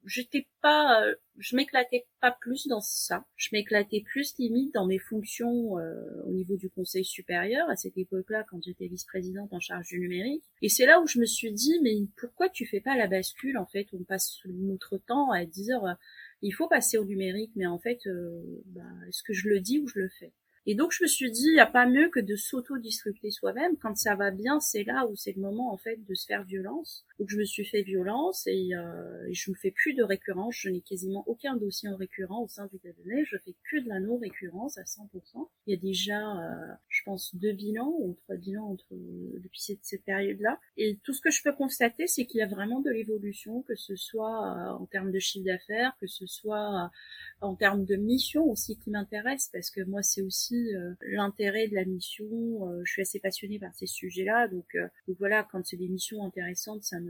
j'étais 0.04 0.46
pas, 0.62 1.02
euh, 1.02 1.14
je 1.38 1.56
m'éclatais 1.56 2.06
pas 2.20 2.36
plus 2.40 2.66
dans 2.66 2.80
ça. 2.80 3.24
Je 3.36 3.48
m'éclatais 3.52 4.00
plus 4.00 4.36
limite 4.38 4.74
dans 4.74 4.86
mes 4.86 4.98
fonctions 4.98 5.78
euh, 5.78 5.94
au 6.24 6.32
niveau 6.32 6.56
du 6.56 6.70
conseil 6.70 7.04
supérieur 7.04 7.68
à 7.68 7.76
cette 7.76 7.98
époque-là 7.98 8.44
quand 8.48 8.62
j'étais 8.62 8.86
vice-présidente 8.86 9.52
en 9.52 9.60
charge 9.60 9.88
du 9.88 10.00
numérique. 10.00 10.44
Et 10.62 10.68
c'est 10.68 10.86
là 10.86 11.00
où 11.00 11.06
je 11.06 11.18
me 11.18 11.26
suis 11.26 11.52
dit 11.52 11.78
mais 11.82 11.96
pourquoi 12.16 12.48
tu 12.48 12.66
fais 12.66 12.80
pas 12.80 12.96
la 12.96 13.06
bascule 13.06 13.58
en 13.58 13.66
fait? 13.66 13.86
On 13.92 14.04
passe 14.04 14.40
notre 14.46 14.98
temps 14.98 15.30
à 15.30 15.44
dire 15.44 15.84
euh, 15.84 15.94
il 16.42 16.52
faut 16.52 16.68
passer 16.68 16.96
au 16.96 17.04
numérique, 17.04 17.52
mais 17.54 17.66
en 17.66 17.78
fait, 17.78 17.98
bah, 18.64 18.80
est-ce 19.08 19.22
que 19.22 19.34
je 19.34 19.46
le 19.46 19.60
dis 19.60 19.78
ou 19.78 19.88
je 19.88 19.98
le 19.98 20.08
fais? 20.08 20.32
Et 20.66 20.74
donc 20.74 20.92
je 20.92 21.02
me 21.02 21.08
suis 21.08 21.30
dit, 21.30 21.46
il 21.46 21.54
n'y 21.54 21.60
a 21.60 21.66
pas 21.66 21.86
mieux 21.86 22.08
que 22.08 22.20
de 22.20 22.36
s'auto-disrupter 22.36 23.30
soi-même. 23.30 23.76
Quand 23.78 23.96
ça 23.96 24.14
va 24.14 24.30
bien, 24.30 24.60
c'est 24.60 24.84
là 24.84 25.06
où 25.06 25.16
c'est 25.16 25.32
le 25.32 25.40
moment 25.40 25.72
en 25.72 25.76
fait 25.76 25.96
de 26.04 26.14
se 26.14 26.26
faire 26.26 26.44
violence. 26.44 27.04
Donc 27.20 27.28
je 27.28 27.36
me 27.36 27.44
suis 27.44 27.66
fait 27.66 27.82
violence 27.82 28.46
et, 28.46 28.74
euh, 28.74 29.28
je 29.30 29.50
ne 29.50 29.56
fais 29.56 29.70
plus 29.70 29.92
de 29.92 30.02
récurrence. 30.02 30.54
Je 30.56 30.70
n'ai 30.70 30.80
quasiment 30.80 31.22
aucun 31.26 31.54
dossier 31.54 31.90
en 31.90 31.96
récurrent 31.96 32.42
au 32.42 32.48
sein 32.48 32.66
du 32.72 32.78
cabinet. 32.78 33.26
Je 33.26 33.36
fais 33.36 33.54
que 33.70 33.78
de 33.78 33.88
la 33.90 34.00
non-récurrence 34.00 34.78
à 34.78 34.84
100%. 34.84 35.50
Il 35.66 35.74
y 35.74 35.76
a 35.76 35.80
déjà, 35.80 36.18
euh, 36.18 36.74
je 36.88 37.02
pense, 37.04 37.34
deux 37.34 37.52
bilans 37.52 37.94
ou 38.00 38.16
trois 38.24 38.36
bilans 38.36 38.70
entre 38.70 38.86
depuis 38.90 39.60
cette, 39.60 40.02
période-là. 40.06 40.58
Et 40.78 40.98
tout 41.04 41.12
ce 41.12 41.20
que 41.20 41.30
je 41.30 41.42
peux 41.42 41.52
constater, 41.52 42.06
c'est 42.06 42.24
qu'il 42.24 42.38
y 42.38 42.42
a 42.42 42.46
vraiment 42.46 42.80
de 42.80 42.88
l'évolution, 42.88 43.60
que 43.62 43.74
ce 43.74 43.96
soit 43.96 44.56
euh, 44.56 44.70
en 44.70 44.86
termes 44.86 45.12
de 45.12 45.18
chiffre 45.18 45.44
d'affaires, 45.44 45.94
que 46.00 46.06
ce 46.06 46.26
soit 46.26 46.84
euh, 46.84 46.88
en 47.40 47.54
termes 47.54 47.84
de 47.84 47.96
mission 47.96 48.44
aussi 48.50 48.78
qui 48.78 48.90
m'intéresse, 48.90 49.48
parce 49.52 49.70
que 49.70 49.82
moi 49.82 50.02
c'est 50.02 50.22
aussi 50.22 50.74
euh, 50.74 50.92
l'intérêt 51.00 51.68
de 51.68 51.74
la 51.74 51.84
mission. 51.84 52.26
Euh, 52.68 52.82
je 52.84 52.92
suis 52.92 53.02
assez 53.02 53.18
passionnée 53.18 53.58
par 53.58 53.74
ces 53.74 53.86
sujets-là, 53.86 54.48
donc, 54.48 54.76
donc 55.08 55.16
voilà, 55.18 55.46
quand 55.50 55.64
c'est 55.64 55.76
des 55.76 55.88
missions 55.88 56.24
intéressantes, 56.24 56.84
ça 56.84 57.00
me 57.00 57.09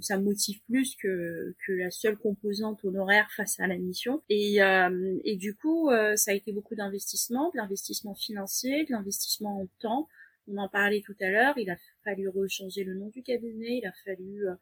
ça, 0.00 0.18
motive 0.18 0.60
plus 0.66 0.96
que, 0.96 1.54
que 1.66 1.72
la 1.72 1.90
seule 1.90 2.16
composante 2.16 2.84
honoraire 2.84 3.28
face 3.36 3.60
à 3.60 3.66
la 3.66 3.76
mission. 3.76 4.22
Et, 4.28 4.62
euh, 4.62 5.18
et 5.24 5.36
du 5.36 5.54
coup, 5.54 5.90
euh, 5.90 6.16
ça 6.16 6.30
a 6.30 6.34
été 6.34 6.52
beaucoup 6.52 6.74
d'investissement, 6.74 7.50
de 7.50 7.58
l'investissement 7.58 8.14
financier, 8.14 8.84
de 8.84 8.92
l'investissement 8.92 9.60
en 9.60 9.66
temps. 9.80 10.08
On 10.48 10.56
en 10.56 10.68
parlait 10.68 11.02
tout 11.04 11.16
à 11.20 11.30
l'heure. 11.30 11.56
Il 11.56 11.70
a 11.70 11.76
fallu 12.04 12.28
rechanger 12.28 12.84
le 12.84 12.94
nom 12.94 13.08
du 13.08 13.22
cabinet, 13.22 13.78
il 13.78 13.86
a 13.86 13.92
fallu 14.04 14.46
euh, 14.46 14.56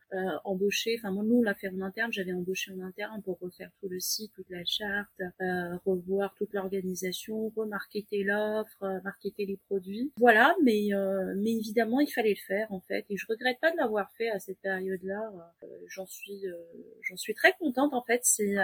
embaucher, 0.44 0.96
enfin 0.99 1.10
moi, 1.10 1.25
nous 1.25 1.38
on 1.38 1.42
l'a 1.42 1.54
fait 1.54 1.68
en 1.68 1.80
interne, 1.80 2.12
j'avais 2.12 2.32
embauché 2.32 2.72
en 2.72 2.80
interne 2.80 3.22
pour 3.22 3.38
refaire 3.40 3.70
tout 3.80 3.88
le 3.88 3.99
site, 3.99 4.32
toute 4.34 4.50
la 4.50 4.64
charte, 4.64 5.08
euh, 5.40 5.76
revoir 5.87 6.34
toute 6.37 6.52
l'organisation, 6.52 7.50
remarketer 7.56 8.25
l'offre, 8.25 8.82
euh, 8.82 9.00
marketer 9.04 9.46
les 9.46 9.56
produits. 9.68 10.12
Voilà, 10.18 10.54
mais 10.62 10.90
mais 11.37 11.52
évidemment 11.52 12.00
il 12.00 12.08
fallait 12.08 12.30
le 12.30 12.46
faire 12.46 12.70
en 12.72 12.80
fait 12.80 13.04
et 13.08 13.16
je 13.16 13.26
regrette 13.26 13.58
pas 13.60 13.70
de 13.70 13.76
l'avoir 13.76 14.10
fait 14.16 14.28
à 14.30 14.38
cette 14.38 14.60
période-là. 14.60 15.30
j'en 15.87 16.06
suis 16.06 16.42
j'en 17.02 17.16
suis 17.16 17.34
très 17.34 17.54
contente 17.58 17.94
en 17.94 18.02
fait. 18.02 18.20
C'est 18.25 18.54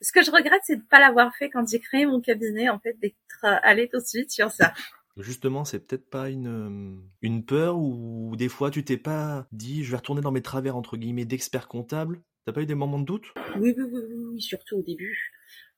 ce 0.00 0.12
que 0.12 0.22
je 0.22 0.30
regrette 0.30 0.62
c'est 0.64 0.76
de 0.76 0.82
pas 0.82 1.00
l'avoir 1.00 1.34
fait 1.36 1.50
quand 1.50 1.66
j'ai 1.68 1.80
créé 1.80 2.06
mon 2.06 2.20
cabinet 2.20 2.68
en 2.68 2.78
fait 2.78 2.98
d'être 3.00 3.16
allée 3.42 3.88
tout 3.88 3.98
de 3.98 4.06
suite 4.06 4.30
sur 4.30 4.50
ça. 4.50 4.72
Justement, 5.18 5.64
c'est 5.64 5.86
peut-être 5.86 6.08
pas 6.08 6.30
une, 6.30 6.46
euh, 6.46 6.96
une 7.20 7.44
peur 7.44 7.78
ou 7.78 8.34
des 8.36 8.48
fois 8.48 8.70
tu 8.70 8.84
t'es 8.84 8.96
pas 8.96 9.46
dit 9.52 9.84
je 9.84 9.90
vais 9.90 9.98
retourner 9.98 10.22
dans 10.22 10.32
mes 10.32 10.42
travers 10.42 10.76
entre 10.76 10.96
guillemets 10.96 11.26
d'expert 11.26 11.68
comptable. 11.68 12.22
T'as 12.44 12.52
pas 12.52 12.62
eu 12.62 12.66
des 12.66 12.74
moments 12.74 12.98
de 12.98 13.04
doute? 13.04 13.26
Oui, 13.56 13.74
oui, 13.76 13.84
oui, 13.92 14.00
oui, 14.32 14.40
surtout 14.40 14.76
au 14.76 14.82
début 14.82 15.30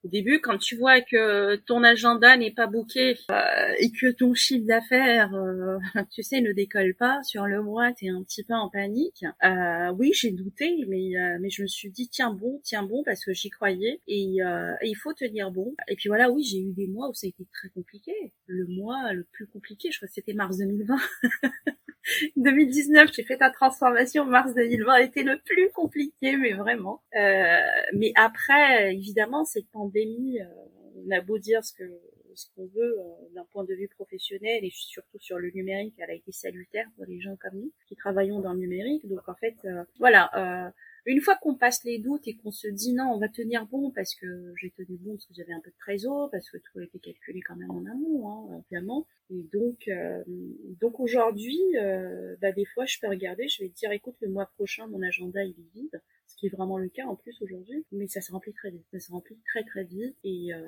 au 0.05 0.09
début, 0.09 0.41
quand 0.41 0.59
tu 0.59 0.77
vois 0.77 1.01
que 1.01 1.57
ton 1.57 1.83
agenda 1.83 2.37
n'est 2.37 2.51
pas 2.51 2.67
booké 2.67 3.17
euh, 3.31 3.75
et 3.79 3.91
que 3.91 4.11
ton 4.11 4.35
chiffre 4.35 4.67
d'affaires, 4.67 5.35
euh, 5.35 5.79
tu 6.13 6.23
sais, 6.23 6.41
ne 6.43 6.53
décolle 6.53 6.95
pas 6.95 7.23
sur 7.23 7.47
le 7.47 7.63
mois, 7.63 7.93
t'es 7.93 8.09
un 8.11 8.23
petit 8.23 8.45
peu 8.45 8.53
en 8.53 8.69
panique. 8.69 9.25
Euh, 9.43 9.93
oui, 9.99 10.13
j'ai 10.15 10.31
douté, 10.31 10.85
mais 10.89 11.13
mais 11.41 11.51
je 11.51 11.63
me 11.63 11.67
suis 11.67 11.91
dit 11.91 12.09
tiens 12.09 12.33
bon, 12.33 12.61
tiens 12.63 12.83
bon 12.83 13.03
parce 13.05 13.25
que 13.25 13.33
j'y 13.33 13.51
croyais 13.51 14.01
et, 14.07 14.37
et, 14.37 14.89
il 14.89 14.95
faut 14.95 15.15
tenir 15.15 15.51
bon. 15.51 15.75
Et 15.89 15.97
puis 15.97 16.09
voilà, 16.09 16.31
oui, 16.31 16.45
j'ai 16.45 16.59
eu 16.59 16.73
des 16.73 16.87
mois 16.87 17.09
où 17.09 17.15
ça 17.15 17.27
a 17.27 17.29
été 17.29 17.47
très 17.53 17.69
compliqué. 17.71 18.13
Le 18.47 18.67
mois 18.67 19.13
le 19.13 19.25
plus 19.25 19.47
compliqué, 19.47 19.91
je 19.91 19.97
crois 19.99 20.09
que 20.09 20.15
c'était 20.15 20.35
mars 20.35 20.59
2020. 20.59 20.97
2019, 22.37 23.11
j'ai 23.13 23.23
fait 23.23 23.39
ta 23.39 23.51
transformation. 23.51 24.25
Mars 24.25 24.55
2020 24.55 24.93
a 24.93 25.03
été 25.03 25.23
le 25.23 25.39
plus 25.39 25.71
compliqué, 25.73 26.37
mais 26.37 26.53
vraiment. 26.53 27.03
Euh, 27.17 27.59
mais 27.95 28.13
après, 28.15 28.95
évidemment, 28.95 29.45
cette 29.45 29.71
pandémie, 29.71 30.41
euh, 30.41 30.45
on 31.07 31.11
a 31.11 31.21
beau 31.21 31.39
dire 31.39 31.65
ce 31.65 31.73
que 31.73 31.85
ce 32.37 32.47
qu'on 32.57 32.67
veut 32.67 32.99
euh, 32.99 33.35
d'un 33.35 33.45
point 33.53 33.63
de 33.63 33.75
vue 33.75 33.89
professionnel 33.89 34.65
et 34.65 34.71
surtout 34.75 35.19
sur 35.21 35.39
le 35.39 35.53
numérique, 35.53 35.95
elle 35.99 36.11
a 36.11 36.15
été 36.15 36.33
salutaire 36.33 36.87
pour 36.97 37.05
les 37.05 37.21
gens 37.21 37.37
comme 37.37 37.61
nous 37.61 37.73
qui 37.87 37.95
travaillons 37.95 38.41
dans 38.41 38.55
le 38.55 38.59
numérique. 38.59 39.07
Donc 39.09 39.29
en 39.29 39.35
fait, 39.37 39.55
voilà 40.01 40.73
une 41.07 41.21
fois 41.21 41.37
qu'on 41.37 41.55
passe 41.55 41.85
les 41.85 41.99
doutes 41.99 42.27
et 42.27 42.37
qu'on 42.37 42.51
se 42.51 42.69
dit 42.69 42.95
non, 42.95 43.13
on 43.15 43.19
va 43.19 43.29
tenir 43.29 43.67
bon 43.67 43.91
parce 43.91 44.15
que 44.15 44.55
j'ai 44.61 44.71
tenu 44.71 44.97
bon 44.99 45.13
parce 45.13 45.27
que 45.27 45.35
j'avais 45.35 45.53
un 45.53 45.61
peu 45.61 45.71
de 45.71 45.77
trésor, 45.79 46.31
parce 46.31 46.49
que 46.51 46.59
tout 46.59 46.79
a 46.79 46.85
été 46.85 46.99
calculé 46.99 47.41
quand 47.43 47.57
même 47.57 47.71
en 47.71 47.85
amont, 47.87 48.29
hein, 48.29 48.63
évidemment. 48.71 49.07
Et 49.31 49.43
donc, 49.53 49.89
euh, 49.89 50.23
donc 50.81 51.01
aujourd'hui, 51.01 51.61
euh, 51.77 52.37
bah, 52.41 52.53
des 52.53 52.65
fois, 52.67 52.85
je 52.85 52.99
peux 53.01 53.09
regarder, 53.09 53.49
je 53.49 53.63
vais 53.63 53.69
dire, 53.69 53.91
écoute, 53.93 54.17
le 54.21 54.29
mois 54.29 54.47
prochain, 54.47 54.87
mon 54.87 55.03
agenda 55.03 55.43
il 55.43 55.51
est 55.59 55.75
vide, 55.75 56.03
ce 56.27 56.37
qui 56.37 56.47
est 56.47 56.51
vraiment 56.51 56.79
le 56.79 56.89
cas 56.89 57.07
en 57.07 57.17
plus 57.17 57.41
aujourd'hui, 57.43 57.85
mais 57.93 58.09
ça 58.09 58.21
se 58.21 58.33
remplit 58.33 58.53
très 58.53 58.71
vite, 58.71 58.87
ça 58.91 58.99
se 58.99 59.11
remplit 59.13 59.39
très 59.47 59.65
très 59.65 59.85
vite 59.85 60.17
et 60.25 60.53
euh, 60.55 60.61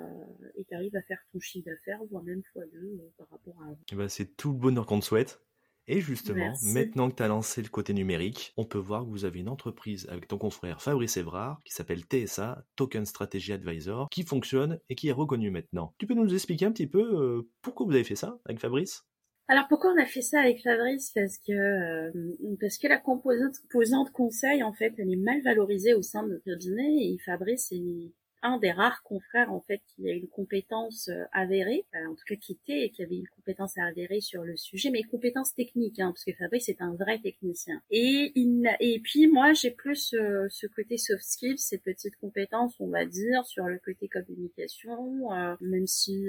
tu 0.69 0.75
arrives 0.75 0.97
à 0.97 1.03
faire 1.03 1.19
ton 1.33 1.41
chiffre 1.41 1.67
d'affaires, 1.67 2.03
voire 2.11 2.23
même 2.23 2.43
fois 2.53 2.63
deux 2.73 2.99
euh, 3.01 3.11
par 3.17 3.29
rapport 3.31 3.63
à. 3.63 3.95
Ben, 3.95 4.09
c'est 4.09 4.37
tout 4.37 4.53
le 4.53 4.59
bonheur 4.59 4.87
qu'on 4.87 5.01
te 5.01 5.05
souhaite. 5.05 5.41
Et 5.89 6.01
justement, 6.01 6.53
maintenant 6.63 7.11
que 7.11 7.15
tu 7.15 7.23
as 7.23 7.29
lancé 7.29 7.63
le 7.63 7.69
côté 7.69 7.95
numérique, 7.95 8.53
on 8.57 8.65
peut 8.65 8.79
voir 8.79 9.05
que 9.05 9.11
vous 9.11 9.25
avez 9.25 9.39
une 9.39 9.49
entreprise 9.49 10.07
avec 10.11 10.27
ton 10.27 10.37
confrère 10.37 10.83
Fabrice 10.83 11.17
Evrard 11.17 11.61
qui 11.65 11.73
s'appelle 11.73 12.01
TSA, 12.01 12.65
Token 12.75 13.07
Strategy 13.07 13.53
Advisor, 13.53 14.09
qui 14.11 14.25
fonctionne 14.25 14.81
et 14.89 14.97
qui 14.97 15.09
est 15.09 15.13
reconnue 15.13 15.51
maintenant. 15.51 15.95
Tu 15.99 16.07
peux 16.07 16.15
nous 16.15 16.35
expliquer 16.35 16.67
un 16.67 16.73
petit 16.73 16.89
peu 16.89 16.99
euh, 16.99 17.49
pourquoi 17.63 17.87
vous 17.87 17.93
avez 17.93 18.05
fait 18.05 18.17
ça 18.17 18.39
avec 18.47 18.61
Fabrice? 18.61 19.05
Alors 19.49 19.67
pourquoi 19.69 19.93
on 19.93 20.03
a 20.03 20.07
fait 20.07 20.23
ça 20.23 20.41
avec 20.41 20.61
Fabrice? 20.61 21.13
Parce 21.15 21.39
que 21.39 21.53
euh, 21.53 22.57
parce 22.61 22.79
que 22.79 22.89
la 22.89 22.99
composante, 22.99 23.55
composante 23.71 24.11
conseil 24.11 24.65
en 24.65 24.73
fait 24.73 24.93
elle 24.99 25.13
est 25.13 25.23
mal 25.23 25.41
valorisée 25.43 25.95
au 25.95 26.03
sein 26.03 26.25
de 26.25 26.33
notre 26.33 26.45
cabinet 26.45 27.13
et 27.13 27.17
Fabrice 27.25 27.71
est 27.71 28.13
un 28.43 28.59
des 28.59 28.71
rares 28.71 29.03
confrères 29.03 29.53
en 29.53 29.61
fait 29.61 29.81
qui 29.89 30.09
a 30.09 30.13
une 30.13 30.29
compétence 30.29 31.09
euh, 31.09 31.25
avérée, 31.33 31.85
euh, 31.95 32.11
en 32.11 32.15
tout 32.15 32.25
cas 32.27 32.37
qui 32.37 32.53
était 32.53 32.85
et 32.85 32.91
qui 32.91 33.03
avait 33.03 33.17
une 33.17 33.29
compétence 33.29 33.77
avérée 33.79 34.21
sur 34.21 34.45
le 34.45 34.57
sujet, 34.57 34.91
mais 34.91 35.03
compétence 35.03 35.55
technique, 35.55 35.99
hein, 35.99 36.13
parce 36.13 36.25
que 36.25 36.33
Fabrice 36.33 36.69
est 36.69 36.81
un 36.81 36.95
vrai 36.95 37.19
technicien. 37.19 37.81
Et 37.91 38.33
il 38.35 38.69
et 38.81 39.01
puis 39.01 39.27
moi 39.27 39.53
j'ai 39.53 39.71
plus 39.71 40.15
euh, 40.15 40.47
ce 40.51 40.67
côté 40.67 40.99
soft 40.99 41.23
skills, 41.23 41.59
ces 41.59 41.79
petites 41.79 42.17
compétences, 42.17 42.75
on 42.81 42.89
va 42.89 43.05
dire, 43.07 43.45
sur 43.47 43.67
le 43.67 43.79
côté 43.79 44.09
communication, 44.09 45.29
même 45.61 45.87
si 45.87 46.29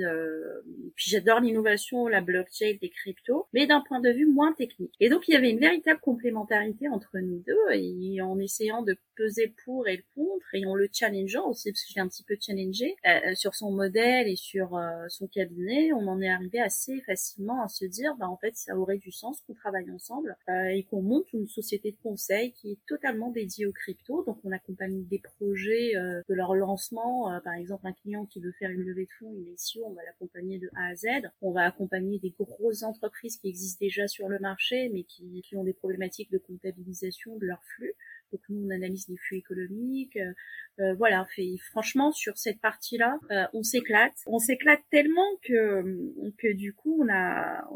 puis 0.96 1.10
j'adore 1.10 1.40
l'innovation, 1.40 2.08
la 2.08 2.22
blockchain, 2.22 2.78
les 2.82 2.90
cryptos, 2.90 3.48
mais 3.54 3.68
d'un 3.68 3.82
point 3.82 4.00
de 4.00 4.10
vue 4.10 4.26
moins 4.26 4.54
technique. 4.54 4.94
Et 5.00 5.10
donc 5.10 5.28
il 5.28 5.32
y 5.32 5.36
avait 5.36 5.52
une 5.52 5.60
véritable 5.60 6.00
complémentarité 6.00 6.88
entre 6.90 7.18
nous 7.20 7.44
deux, 7.46 7.74
et 7.74 8.22
en 8.22 8.40
essayant 8.40 8.82
de 8.82 8.98
peser 9.16 9.54
pour 9.66 9.88
et 9.88 10.04
contre, 10.16 10.46
et 10.54 10.66
en 10.66 10.76
le 10.76 10.88
challengeant 10.92 11.50
aussi, 11.50 11.72
parce 11.72 11.84
que 11.84 11.94
un 12.00 12.08
petit 12.08 12.24
peu 12.24 12.36
challengé 12.39 12.96
euh, 13.06 13.36
sur 13.36 13.56
son 13.56 13.72
modèle 13.72 14.27
et 14.27 14.36
sur 14.36 14.75
euh, 14.75 15.08
son 15.10 15.27
cabinet, 15.27 15.92
on 15.94 16.08
en 16.08 16.22
est 16.22 16.30
arrivé 16.30 16.60
assez 16.60 17.01
facilement 17.01 17.63
à 17.63 17.68
se 17.68 17.86
dire, 17.86 18.16
bah 18.18 18.27
en 18.27 18.38
fait, 18.38 18.56
ça 18.56 18.75
aurait 18.77 18.98
du 18.98 19.12
sens 19.12 19.42
qu'on 19.42 19.54
travaille 19.54 19.89
ensemble 19.92 20.36
euh, 20.50 20.66
et 20.66 20.84
qu'on 20.84 21.01
monte 21.01 21.32
une 21.34 21.48
société 21.48 21.92
de 21.92 21.98
conseil 21.98 22.51
qui 22.54 22.72
est 22.72 22.80
totalement 22.88 23.32
dédiée 23.32 23.66
aux 23.66 23.72
crypto. 23.72 24.24
Donc, 24.25 24.39
on 24.44 24.51
accompagne 24.51 25.06
des 25.06 25.20
projets 25.20 25.94
de 25.96 26.34
leur 26.34 26.56
lancement. 26.56 27.30
par 27.44 27.54
exemple, 27.54 27.88
un 27.88 27.94
client 27.94 28.25
qui 28.25 28.39
veut 28.39 28.51
faire 28.54 28.70
une 28.70 28.84
levée 28.84 29.06
de 29.06 29.12
fonds, 29.20 29.34
une 29.34 29.54
issue, 29.54 29.80
on 29.86 29.94
va 29.94 30.04
l'accompagner 30.04 30.60
de 30.60 30.70
A 30.75 30.88
à 30.88 30.96
Z. 30.96 31.08
On 31.42 31.51
va 31.51 31.66
accompagner 31.66 32.20
des 32.20 32.34
grosses 32.38 32.84
entreprises 32.84 33.38
qui 33.38 33.50
existent 33.50 33.80
déjà 33.80 34.08
sur 34.08 34.27
le 34.27 34.39
marché, 34.39 34.89
mais 34.94 35.04
qui, 35.04 35.42
qui 35.42 35.56
ont 35.56 35.63
des 35.63 35.74
problématiques 35.74 36.32
de 36.32 36.38
comptabilisation 36.38 37.38
de 37.38 37.46
leur 37.46 37.63
flux. 37.63 37.94
Donc 38.31 38.41
nous, 38.50 38.65
on 38.65 38.69
analyse 38.69 39.07
les 39.07 39.17
flux 39.17 39.38
économiques. 39.38 40.17
Euh, 40.17 40.34
euh, 40.79 40.93
voilà, 40.93 41.25
fait, 41.36 41.57
franchement, 41.72 42.12
sur 42.12 42.38
cette 42.38 42.60
partie-là, 42.60 43.19
euh, 43.31 43.46
on 43.53 43.63
s'éclate. 43.63 44.13
On 44.27 44.38
s'éclate 44.38 44.81
tellement 44.91 45.36
que, 45.41 45.84
que 46.38 46.53
du 46.53 46.74
coup, 46.74 47.01
on 47.01 47.10
a, 47.12 47.67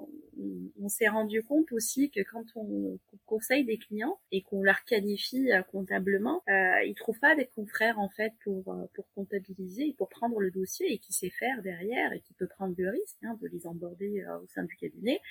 on, 0.79 0.88
s'est 0.88 1.08
rendu 1.08 1.41
compte 1.41 1.72
aussi 1.72 2.12
que 2.12 2.20
quand 2.31 2.46
on, 2.55 3.00
conseille 3.25 3.65
des 3.65 3.77
clients 3.77 4.20
et 4.31 4.43
qu'on 4.43 4.62
leur 4.62 4.84
qualifie 4.84 5.50
comptablement, 5.72 6.43
euh, 6.50 6.84
ils 6.86 6.96
trouvent 6.96 7.20
pas 7.20 7.36
des 7.36 7.48
confrères 7.48 7.98
en 7.98 8.10
fait 8.10 8.34
pour 8.43 8.63
pour 8.93 9.05
comptabiliser 9.15 9.88
et 9.88 9.93
pour 9.93 10.10
prendre 10.10 10.39
le 10.39 10.51
dossier 10.51 10.91
et 10.91 11.00
qui 11.00 11.13
sait 11.13 11.29
faire 11.29 11.62
derrière 11.62 12.12
et 12.12 12.20
qui 12.20 12.34
peut 12.34 12.48
prendre 12.48 12.75
le 12.77 12.89
risque 12.89 13.17
hein, 13.24 13.38
de 13.41 13.48
les 13.48 13.65
emborder 13.67 14.25
au 14.43 14.48
sein 14.48 14.63
du 14.63 14.75
cabinet. 14.75 15.22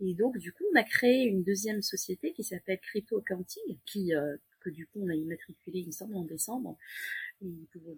Et 0.00 0.14
donc, 0.14 0.38
du 0.38 0.52
coup, 0.52 0.64
on 0.72 0.78
a 0.78 0.84
créé 0.84 1.24
une 1.24 1.42
deuxième 1.42 1.82
société 1.82 2.32
qui 2.32 2.44
s'appelle 2.44 2.78
Crypto 2.80 3.18
Accounting, 3.18 3.78
qui, 3.84 4.12
que 4.62 4.70
du 4.70 4.86
coup 4.86 5.00
on 5.02 5.08
a 5.08 5.14
immatriculé, 5.14 5.80
il 5.80 5.86
me 5.86 5.92
semble, 5.92 6.16
en 6.16 6.24
décembre, 6.24 6.76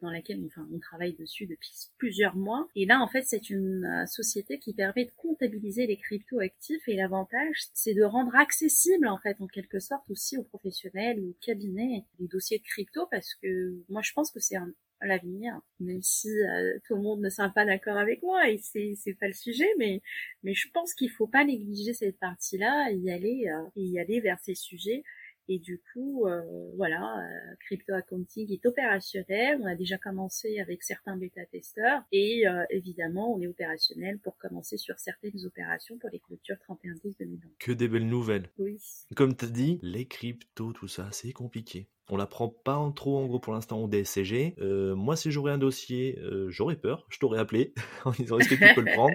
dans 0.00 0.11
laquelle 0.11 0.42
enfin, 0.47 0.66
on 0.73 0.78
travaille 0.78 1.14
dessus 1.14 1.47
depuis 1.47 1.71
plusieurs 1.99 2.37
mois. 2.37 2.68
Et 2.75 2.87
là, 2.87 3.00
en 3.00 3.09
fait, 3.09 3.23
c'est 3.26 3.50
une 3.50 3.85
euh, 3.85 4.06
société 4.06 4.59
qui 4.59 4.73
permet 4.73 5.04
de 5.04 5.11
comptabiliser 5.16 5.87
les 5.87 5.97
crypto-actifs 5.97 6.88
et 6.88 6.97
l'avantage, 6.97 7.64
c'est 7.75 7.94
de 7.94 8.02
rendre 8.02 8.35
accessible, 8.35 9.06
en 9.06 9.18
fait, 9.18 9.40
en 9.40 9.47
quelque 9.47 9.80
sorte, 9.80 10.09
aussi 10.11 10.37
aux 10.38 10.44
professionnels 10.44 11.21
ou 11.21 11.30
aux 11.30 11.37
cabinets 11.40 12.04
les 12.18 12.28
dossiers 12.28 12.59
de 12.59 12.64
crypto 12.64 13.06
parce 13.11 13.35
que 13.35 13.83
moi, 13.88 14.02
je 14.02 14.12
pense 14.12 14.30
que 14.30 14.40
c'est 14.40 14.56
un, 14.56 14.73
l'avenir, 15.02 15.61
même 15.80 16.02
si 16.02 16.28
euh, 16.28 16.78
tout 16.87 16.97
le 16.97 17.02
monde 17.02 17.21
ne 17.21 17.28
sera 17.28 17.50
pas 17.50 17.64
d'accord 17.64 17.97
avec 17.97 18.23
moi 18.23 18.49
et 18.49 18.59
c'est 18.59 18.94
c'est 18.97 19.14
pas 19.14 19.26
le 19.26 19.33
sujet, 19.33 19.68
mais 19.78 20.00
mais 20.42 20.54
je 20.54 20.68
pense 20.73 20.94
qu'il 20.94 21.11
faut 21.11 21.26
pas 21.26 21.44
négliger 21.44 21.92
cette 21.94 22.18
partie-là 22.18 22.90
et 22.90 22.97
y 22.97 23.11
aller 23.11 23.49
euh, 23.49 23.68
et 23.76 23.83
y 23.83 23.99
aller 23.99 24.21
vers 24.21 24.38
ces 24.40 24.54
sujets 24.54 25.02
et 25.49 25.59
du 25.59 25.83
coup, 25.93 26.27
euh, 26.27 26.71
voilà, 26.77 27.19
euh, 27.19 27.55
Crypto 27.67 27.93
Accounting 27.93 28.51
est 28.51 28.65
opérationnel. 28.67 29.59
On 29.61 29.67
a 29.67 29.75
déjà 29.75 29.99
commencé 29.99 30.59
avec 30.59 30.83
certains 30.83 31.17
bêta-testeurs 31.17 32.03
et 32.13 32.49
euh, 32.49 32.65
évidemment, 32.71 33.35
on 33.35 33.41
est 33.41 33.47
opérationnel 33.47 34.19
pour 34.21 34.39
commencer 34.39 34.79
sur 34.79 34.99
certaines 34.99 35.45
opérations 35.45 35.99
pour 35.99 36.09
les 36.11 36.21
clôtures 36.21 36.57
31-12-2020. 36.69 37.41
Que 37.59 37.73
des 37.73 37.89
belles 37.89 38.07
nouvelles. 38.07 38.51
Oui. 38.59 38.81
Comme 39.17 39.37
tu 39.37 39.45
as 39.45 39.49
dit, 39.49 39.79
les 39.83 40.07
cryptos, 40.07 40.73
tout 40.73 40.89
ça, 40.89 41.09
c'est 41.13 41.33
compliqué. 41.33 41.89
On 42.11 42.17
l'apprend 42.17 42.49
pas 42.49 42.77
en 42.77 42.93
trop 42.93 43.19
en 43.19 43.27
gros 43.27 43.39
pour 43.39 43.55
l'instant 43.55 43.83
au 43.83 43.89
DSCG. 43.89 44.57
moi, 44.95 45.17
si 45.17 45.31
j'aurais 45.31 45.53
un 45.53 45.59
dossier, 45.59 46.19
j'aurais 46.49 46.77
peur. 46.77 47.07
Je 47.11 47.19
t'aurais 47.19 47.39
appelé 47.39 47.75
en 48.05 48.13
disant 48.13 48.39
est-ce 48.39 48.49
que 48.49 48.55
tu 48.55 48.75
peux 48.75 48.83
le 48.83 48.93
prendre? 48.93 49.15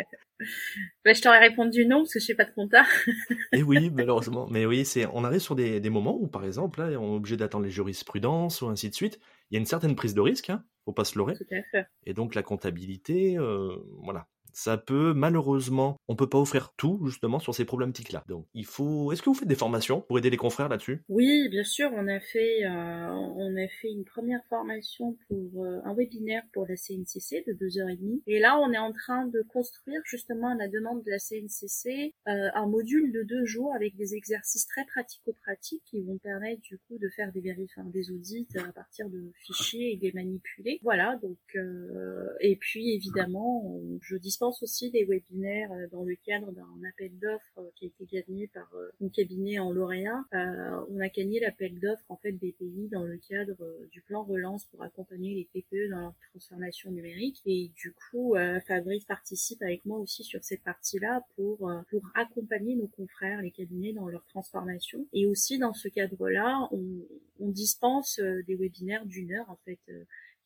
Bah, 1.05 1.13
je 1.13 1.22
t'aurais 1.22 1.39
répondu 1.39 1.86
non 1.86 2.00
parce 2.00 2.13
que 2.13 2.19
je 2.19 2.25
sais 2.25 2.36
pas 2.36 2.46
de 2.46 2.51
compta. 2.51 2.84
Et 3.53 3.63
oui, 3.63 3.89
malheureusement. 3.89 4.48
Mais 4.50 4.65
oui, 4.65 4.86
c'est, 4.86 5.05
on 5.08 5.24
arrive 5.24 5.41
sur 5.41 5.55
des, 5.55 5.79
des 5.79 5.89
moments 5.89 6.17
où, 6.19 6.27
par 6.27 6.46
exemple, 6.46 6.79
là, 6.79 7.00
on 7.00 7.13
est 7.13 7.17
obligé 7.17 7.38
d'attendre 7.38 7.65
les 7.65 7.72
jurisprudences 7.72 8.62
ou 8.62 8.67
ainsi 8.67 8.89
de 8.89 8.96
suite. 8.96 9.19
Il 9.50 9.55
y 9.55 9.58
a 9.58 9.60
une 9.60 9.65
certaine 9.65 9.96
prise 9.96 10.13
de 10.13 10.22
risque, 10.22 10.50
hein, 10.50 10.63
faut 10.86 10.93
pas 10.93 11.05
se 11.05 11.17
leurrer. 11.17 11.36
Tout 11.36 11.55
à 11.55 11.63
fait. 11.72 11.88
Et 12.05 12.13
donc 12.13 12.36
la 12.36 12.43
comptabilité, 12.43 13.38
euh, 13.38 13.75
voilà, 14.03 14.27
ça 14.60 14.78
peut 14.78 15.13
malheureusement, 15.13 15.96
on 16.10 16.18
peut 16.18 16.28
pas 16.28 16.38
offrir 16.38 16.74
tout 16.75 17.00
justement 17.06 17.39
sur 17.39 17.56
ces 17.56 17.63
problématiques-là. 17.63 18.25
Donc 18.28 18.46
il 18.54 18.66
faut. 18.66 19.12
Est-ce 19.13 19.22
que 19.22 19.30
vous 19.30 19.36
faites 19.36 19.48
des 19.48 19.56
formations 19.56 20.01
pour 20.01 20.18
aider 20.18 20.30
les 20.30 20.38
confrères 20.38 20.68
là-dessus? 20.68 21.01
Oui, 21.08 21.48
bien 21.50 21.63
sûr, 21.63 21.89
on 21.94 22.08
a 22.08 22.20
fait 22.20 22.66
euh, 22.66 23.10
on 23.10 23.56
a 23.56 23.68
fait 23.70 23.89
une 23.89 24.04
première 24.04 24.42
formation 24.50 25.18
pour 25.30 25.63
euh, 25.63 25.80
un 25.86 25.94
webinaire 25.96 26.44
pour 26.51 26.66
la 26.68 26.75
CNCC 26.75 27.46
de 27.48 27.54
deux 27.54 27.80
heures 27.80 27.88
et 27.88 27.96
demie. 27.96 28.22
Et 28.28 28.39
là, 28.39 28.60
on 28.60 28.74
est 28.74 28.78
en 28.78 28.92
train 28.92 29.28
de 29.28 29.42
construire 29.54 30.01
justement 30.04 30.50
à 30.50 30.56
la 30.56 30.68
demande 30.68 31.04
de 31.04 31.12
la 31.12 31.20
CNCC 31.20 32.13
euh, 32.28 32.50
un 32.54 32.68
module 32.68 33.13
de 33.13 33.24
deux 33.24 33.46
jours 33.46 33.74
avec 33.74 33.96
des 33.96 34.13
exercices 34.13 34.68
très 34.68 34.84
pratico-pratiques 34.86 35.84
qui 35.86 36.01
vont 36.01 36.18
permettre 36.18 36.62
du 36.62 36.78
coup 36.80 36.98
de 36.98 37.08
faire 37.16 37.32
des 37.32 37.39
vérifications, 37.39 37.89
des 37.89 38.12
audits 38.12 38.48
à 38.58 38.74
partir 38.74 39.10
de 39.10 39.32
fichiers 39.46 39.94
et 39.94 39.98
des 39.98 40.12
manipuler. 40.12 40.80
Voilà, 40.84 41.18
donc 41.22 41.38
et 42.42 42.56
puis 42.56 42.94
évidemment, 42.94 43.80
je 44.01 44.18
dispense 44.18 44.49
aussi 44.62 44.91
des 44.91 45.06
webinaires 45.06 45.72
dans 45.91 46.03
le 46.03 46.15
cadre 46.15 46.51
d'un 46.51 46.88
appel 46.89 47.12
d'offres 47.20 47.72
qui 47.75 47.86
a 47.86 47.88
été 47.88 48.06
gagné 48.06 48.48
par 48.48 48.70
mon 49.00 49.10
cabinet 49.10 49.60
en 49.60 49.72
lauréat. 49.72 50.24
on 50.32 51.00
a 51.00 51.10
gagné 51.10 51.39
l'appel 51.39 51.79
d'offres 51.79 52.06
en 52.10 52.18
fait 52.18 52.34
des 52.34 52.51
pays 52.53 52.88
dans 52.91 53.03
le 53.03 53.18
cadre 53.18 53.56
euh, 53.62 53.88
du 53.91 54.01
plan 54.01 54.24
relance 54.24 54.65
pour 54.65 54.84
accompagner 54.84 55.36
les 55.36 55.46
TPE 55.46 55.89
dans 55.89 56.00
leur 56.00 56.13
transformation 56.32 56.91
numérique. 56.91 57.41
Et 57.46 57.72
du 57.75 57.94
coup, 57.94 58.36
euh, 58.36 58.60
Fabrice 58.62 59.06
participe 59.06 59.62
avec 59.62 59.86
moi 59.86 60.00
aussi 60.00 60.24
sur 60.24 60.44
cette 60.44 60.63
partie-là 60.63 61.25
pour 61.36 61.70
euh, 61.70 61.82
pour 61.89 62.01
accompagner 62.15 62.75
nos 62.75 62.88
confrères, 62.88 63.41
les 63.41 63.51
cabinets 63.51 63.94
dans 63.94 64.08
leur 64.08 64.25
transformation. 64.27 65.06
Et 65.13 65.25
aussi 65.25 65.58
dans 65.58 65.74
ce 65.74 65.88
cadre-là, 65.88 66.68
on, 66.72 66.84
on 67.39 67.50
dispense 67.50 68.20
des 68.20 68.56
webinaires 68.56 69.06
d'une 69.06 69.34
heure 69.34 69.50
en 69.50 69.58
fait 69.65 69.79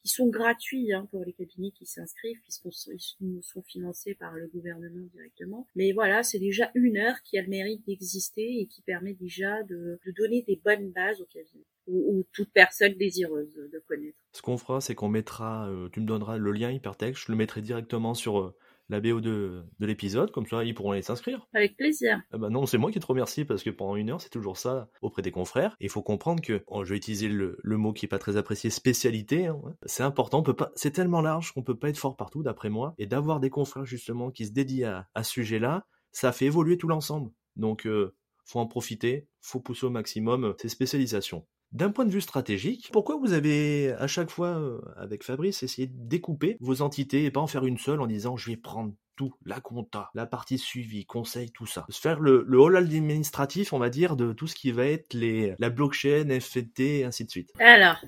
qui 0.03 0.09
sont 0.09 0.27
gratuits 0.27 0.91
hein, 0.93 1.07
pour 1.11 1.23
les 1.23 1.31
cabinets 1.33 1.71
qui 1.71 1.85
s'inscrivent 1.85 2.39
puisqu'ils 2.41 3.41
sont 3.41 3.63
financés 3.63 4.15
par 4.15 4.33
le 4.33 4.47
gouvernement 4.47 5.07
directement. 5.13 5.67
Mais 5.75 5.93
voilà, 5.93 6.23
c'est 6.23 6.39
déjà 6.39 6.71
une 6.75 6.97
heure 6.97 7.15
qui 7.23 7.37
a 7.37 7.41
le 7.41 7.47
mérite 7.47 7.85
d'exister 7.87 8.59
et 8.59 8.67
qui 8.67 8.81
permet 8.81 9.13
déjà 9.13 9.63
de, 9.63 9.99
de 10.05 10.11
donner 10.11 10.43
des 10.43 10.59
bonnes 10.63 10.91
bases 10.91 11.21
aux 11.21 11.25
cabinets 11.25 11.65
ou, 11.87 12.23
toute 12.33 12.51
personne 12.51 12.93
désireuse 12.93 13.53
de 13.55 13.83
connaître. 13.87 14.17
Ce 14.31 14.41
qu'on 14.41 14.57
fera, 14.57 14.81
c'est 14.81 14.95
qu'on 14.95 15.09
mettra, 15.09 15.69
euh, 15.69 15.89
tu 15.89 15.99
me 15.99 16.05
donneras 16.05 16.37
le 16.37 16.51
lien 16.51 16.71
hypertexte, 16.71 17.25
je 17.25 17.31
le 17.31 17.37
mettrai 17.37 17.61
directement 17.61 18.13
sur 18.13 18.39
euh, 18.39 18.55
la 18.89 18.99
BO 18.99 19.21
de, 19.21 19.63
de 19.79 19.85
l'épisode, 19.85 20.31
comme 20.31 20.45
ça 20.45 20.63
ils 20.63 20.73
pourront 20.73 20.91
aller 20.91 21.01
s'inscrire. 21.01 21.47
Avec 21.53 21.77
plaisir. 21.77 22.21
Ah 22.31 22.37
bah 22.37 22.49
non, 22.49 22.65
c'est 22.65 22.77
moi 22.77 22.91
qui 22.91 22.99
te 22.99 23.05
remercie 23.05 23.45
parce 23.45 23.63
que 23.63 23.69
pendant 23.69 23.95
une 23.95 24.09
heure, 24.09 24.21
c'est 24.21 24.29
toujours 24.29 24.57
ça 24.57 24.89
auprès 25.01 25.21
des 25.21 25.31
confrères. 25.31 25.75
il 25.79 25.89
faut 25.89 26.01
comprendre 26.01 26.41
que, 26.41 26.63
oh, 26.67 26.83
je 26.83 26.91
vais 26.91 26.97
utiliser 26.97 27.27
le, 27.27 27.57
le, 27.61 27.77
mot 27.77 27.93
qui 27.93 28.05
est 28.05 28.09
pas 28.09 28.19
très 28.19 28.37
apprécié, 28.37 28.69
spécialité. 28.69 29.47
Hein, 29.47 29.59
c'est 29.85 30.03
important, 30.03 30.39
on 30.39 30.43
peut 30.43 30.55
pas, 30.55 30.71
c'est 30.75 30.91
tellement 30.91 31.21
large 31.21 31.53
qu'on 31.53 31.63
peut 31.63 31.77
pas 31.77 31.89
être 31.89 31.97
fort 31.97 32.17
partout, 32.17 32.43
d'après 32.43 32.69
moi. 32.69 32.93
Et 32.97 33.05
d'avoir 33.05 33.39
des 33.39 33.49
confrères 33.49 33.85
justement 33.85 34.31
qui 34.31 34.45
se 34.45 34.51
dédient 34.51 34.89
à, 34.89 35.07
à 35.15 35.23
ce 35.23 35.31
sujet-là, 35.31 35.85
ça 36.11 36.31
fait 36.31 36.45
évoluer 36.45 36.77
tout 36.77 36.87
l'ensemble. 36.87 37.31
Donc, 37.55 37.85
euh, 37.85 38.15
faut 38.45 38.59
en 38.59 38.67
profiter, 38.67 39.27
faut 39.41 39.59
pousser 39.59 39.85
au 39.85 39.89
maximum 39.89 40.55
ces 40.61 40.69
spécialisations. 40.69 41.45
D'un 41.73 41.89
point 41.89 42.05
de 42.05 42.11
vue 42.11 42.21
stratégique, 42.21 42.89
pourquoi 42.93 43.17
vous 43.17 43.33
avez 43.33 43.93
à 43.93 44.05
chaque 44.05 44.29
fois, 44.29 44.59
euh, 44.59 44.79
avec 44.95 45.23
Fabrice, 45.23 45.63
essayé 45.63 45.87
de 45.87 45.95
découper 45.95 46.55
vos 46.59 46.83
entités 46.83 47.25
et 47.25 47.31
pas 47.31 47.39
en 47.39 47.47
faire 47.47 47.65
une 47.65 47.79
seule 47.79 47.99
en 47.99 48.05
disant 48.05 48.37
je 48.37 48.51
vais 48.51 48.57
prendre 48.57 48.93
tout, 49.15 49.33
la 49.45 49.59
compta, 49.59 50.09
la 50.13 50.27
partie 50.27 50.59
suivi, 50.59 51.05
conseil, 51.05 51.51
tout 51.51 51.65
ça? 51.65 51.85
Se 51.89 51.99
faire 51.99 52.19
le, 52.19 52.45
le 52.47 52.59
hall 52.59 52.77
administratif, 52.77 53.73
on 53.73 53.79
va 53.79 53.89
dire, 53.89 54.15
de 54.15 54.33
tout 54.33 54.45
ce 54.45 54.55
qui 54.55 54.71
va 54.71 54.85
être 54.85 55.13
les, 55.15 55.55
la 55.57 55.69
blockchain, 55.71 56.27
FT, 56.39 57.03
ainsi 57.05 57.25
de 57.25 57.29
suite. 57.31 57.51
Alors, 57.59 58.03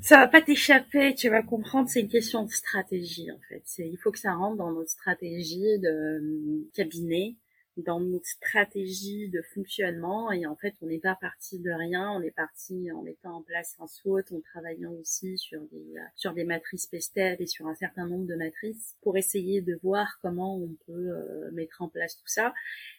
ça 0.00 0.16
va 0.16 0.28
pas 0.28 0.40
t'échapper, 0.40 1.14
tu 1.14 1.28
vas 1.28 1.42
comprendre, 1.42 1.90
c'est 1.90 2.00
une 2.00 2.08
question 2.08 2.44
de 2.44 2.50
stratégie 2.50 3.30
en 3.30 3.38
fait. 3.48 3.64
Il 3.78 3.98
faut 3.98 4.10
que 4.10 4.18
ça 4.18 4.34
rentre 4.34 4.56
dans 4.56 4.72
notre 4.72 4.90
stratégie 4.90 5.78
de 5.78 5.88
euh, 5.88 6.70
cabinet 6.74 7.36
dans 7.76 8.00
notre 8.00 8.26
stratégie 8.26 9.28
de 9.28 9.42
fonctionnement 9.54 10.30
et 10.30 10.46
en 10.46 10.56
fait 10.56 10.74
on 10.82 10.86
n'est 10.86 10.98
pas 10.98 11.16
parti 11.20 11.58
de 11.58 11.70
rien, 11.70 12.10
on 12.10 12.20
est 12.22 12.30
parti 12.30 12.90
en 12.92 13.02
mettant 13.02 13.36
en 13.36 13.42
place 13.42 13.76
un 13.80 13.86
SWOT, 13.86 14.22
en 14.32 14.40
travaillant 14.40 14.92
aussi 14.92 15.38
sur 15.38 15.60
des 15.72 15.94
sur 16.14 16.34
des 16.34 16.44
matrices 16.44 16.86
PESTEL 16.86 17.36
et 17.38 17.46
sur 17.46 17.66
un 17.66 17.74
certain 17.74 18.06
nombre 18.06 18.26
de 18.26 18.34
matrices 18.34 18.96
pour 19.02 19.16
essayer 19.16 19.60
de 19.60 19.78
voir 19.82 20.18
comment 20.20 20.56
on 20.56 20.76
peut 20.86 20.92
euh, 20.92 21.50
mettre 21.52 21.82
en 21.82 21.88
place 21.88 22.16
tout 22.16 22.28
ça 22.28 22.52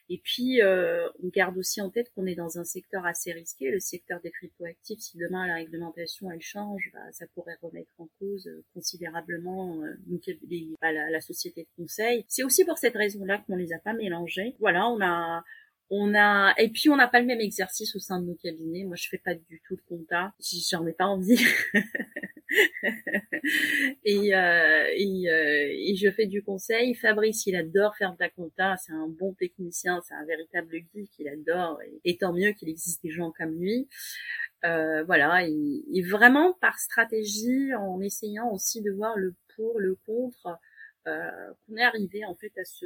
et 0.09 0.19
puis, 0.21 0.61
euh, 0.61 1.07
on 1.23 1.29
garde 1.29 1.57
aussi 1.57 1.81
en 1.81 1.89
tête 1.89 2.11
qu'on 2.13 2.25
est 2.25 2.35
dans 2.35 2.57
un 2.59 2.65
secteur 2.65 3.05
assez 3.05 3.31
risqué, 3.31 3.71
le 3.71 3.79
secteur 3.79 4.19
des 4.21 4.31
cryptoactifs. 4.31 4.99
Si 4.99 5.17
demain 5.17 5.47
la 5.47 5.55
réglementation 5.55 6.29
elle 6.29 6.41
change, 6.41 6.89
bah, 6.93 7.11
ça 7.11 7.25
pourrait 7.33 7.57
remettre 7.61 7.91
en 7.97 8.09
cause 8.19 8.47
euh, 8.47 8.65
considérablement 8.73 9.81
euh, 9.81 9.95
bah, 10.81 10.91
la, 10.91 11.09
la, 11.09 11.21
société 11.21 11.63
de 11.63 11.83
conseil. 11.83 12.25
C'est 12.27 12.43
aussi 12.43 12.65
pour 12.65 12.77
cette 12.77 12.95
raison-là 12.95 13.43
qu'on 13.47 13.55
les 13.55 13.71
a 13.71 13.79
pas 13.79 13.93
mélangés. 13.93 14.55
Voilà, 14.59 14.87
on 14.89 15.01
a 15.01 15.43
on 15.89 16.13
a 16.15 16.53
et 16.57 16.69
puis 16.69 16.89
on 16.89 16.97
n'a 16.97 17.07
pas 17.07 17.19
le 17.21 17.25
même 17.25 17.41
exercice 17.41 17.95
au 17.95 17.99
sein 17.99 18.19
de 18.19 18.25
nos 18.25 18.35
cabinets. 18.35 18.83
Moi, 18.83 18.97
je 18.97 19.07
fais 19.07 19.17
pas 19.17 19.35
du 19.35 19.61
tout 19.65 19.75
de 19.75 19.81
compta. 19.87 20.33
J'en 20.69 20.85
ai 20.85 20.93
pas 20.93 21.05
envie. 21.05 21.39
et, 24.05 24.35
euh, 24.35 24.85
et, 24.95 25.29
euh, 25.29 25.67
et, 25.71 25.95
je 25.95 26.09
fais 26.11 26.25
du 26.25 26.43
conseil. 26.43 26.93
Fabrice, 26.95 27.45
il 27.45 27.55
adore 27.55 27.95
faire 27.97 28.11
de 28.13 28.17
la 28.19 28.29
compta. 28.29 28.75
C'est 28.77 28.93
un 28.93 29.07
bon 29.07 29.33
technicien, 29.33 30.01
c'est 30.07 30.13
un 30.13 30.25
véritable 30.25 30.75
geek. 30.93 31.09
Il 31.19 31.27
adore. 31.27 31.79
Et, 32.03 32.17
tant 32.17 32.33
mieux 32.33 32.51
qu'il 32.51 32.69
existe 32.69 33.03
des 33.03 33.11
gens 33.11 33.31
comme 33.37 33.59
lui. 33.59 33.87
Euh, 34.65 35.03
voilà. 35.03 35.47
Et, 35.47 36.01
vraiment 36.03 36.53
par 36.61 36.79
stratégie, 36.79 37.73
en 37.75 37.99
essayant 38.01 38.51
aussi 38.51 38.81
de 38.81 38.91
voir 38.91 39.17
le 39.17 39.33
pour, 39.55 39.79
le 39.79 39.95
contre 40.05 40.59
euh, 41.07 41.53
qu'on 41.65 41.75
est 41.75 41.83
arrivé 41.83 42.23
en 42.25 42.35
fait 42.35 42.51
à 42.57 42.63
ce 42.63 42.85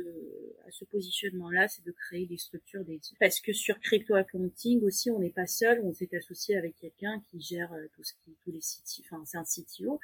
à 0.67 0.71
ce 0.71 0.85
positionnement 0.85 1.51
là 1.51 1.67
c'est 1.67 1.85
de 1.85 1.91
créer 1.91 2.25
des 2.25 2.37
structures 2.37 2.83
dédiées. 2.83 3.15
Parce 3.19 3.39
que 3.39 3.53
sur 3.53 3.79
crypto 3.79 4.15
accounting 4.15 4.81
aussi 4.83 5.11
on 5.11 5.19
n'est 5.19 5.31
pas 5.31 5.47
seul 5.47 5.81
on 5.83 5.93
s'est 5.93 6.09
associé 6.15 6.57
avec 6.57 6.75
quelqu'un 6.77 7.21
qui 7.29 7.39
gère 7.39 7.71
euh, 7.73 7.87
tout 7.95 8.03
ce 8.03 8.13
qui 8.13 8.35
tous 8.43 8.51
les 8.51 8.61
sites 8.61 9.05
enfin 9.05 9.23
c'est 9.25 9.37
un 9.37 9.43
CTO 9.43 9.99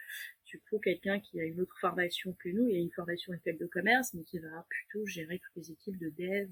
du 0.45 0.59
coup 0.59 0.79
quelqu'un 0.79 1.19
qui 1.19 1.41
a 1.41 1.43
une 1.43 1.59
autre 1.59 1.75
formation 1.79 2.33
que 2.33 2.49
nous 2.49 2.67
il 2.67 2.75
a 2.75 2.79
une 2.79 2.91
formation 2.91 3.33
école 3.33 3.57
de 3.57 3.65
commerce 3.65 4.13
mais 4.13 4.23
qui 4.23 4.39
va 4.39 4.65
plutôt 4.69 5.05
gérer 5.05 5.39
toutes 5.39 5.55
les 5.55 5.71
équipes 5.71 5.97
de 5.97 6.09
dev 6.09 6.49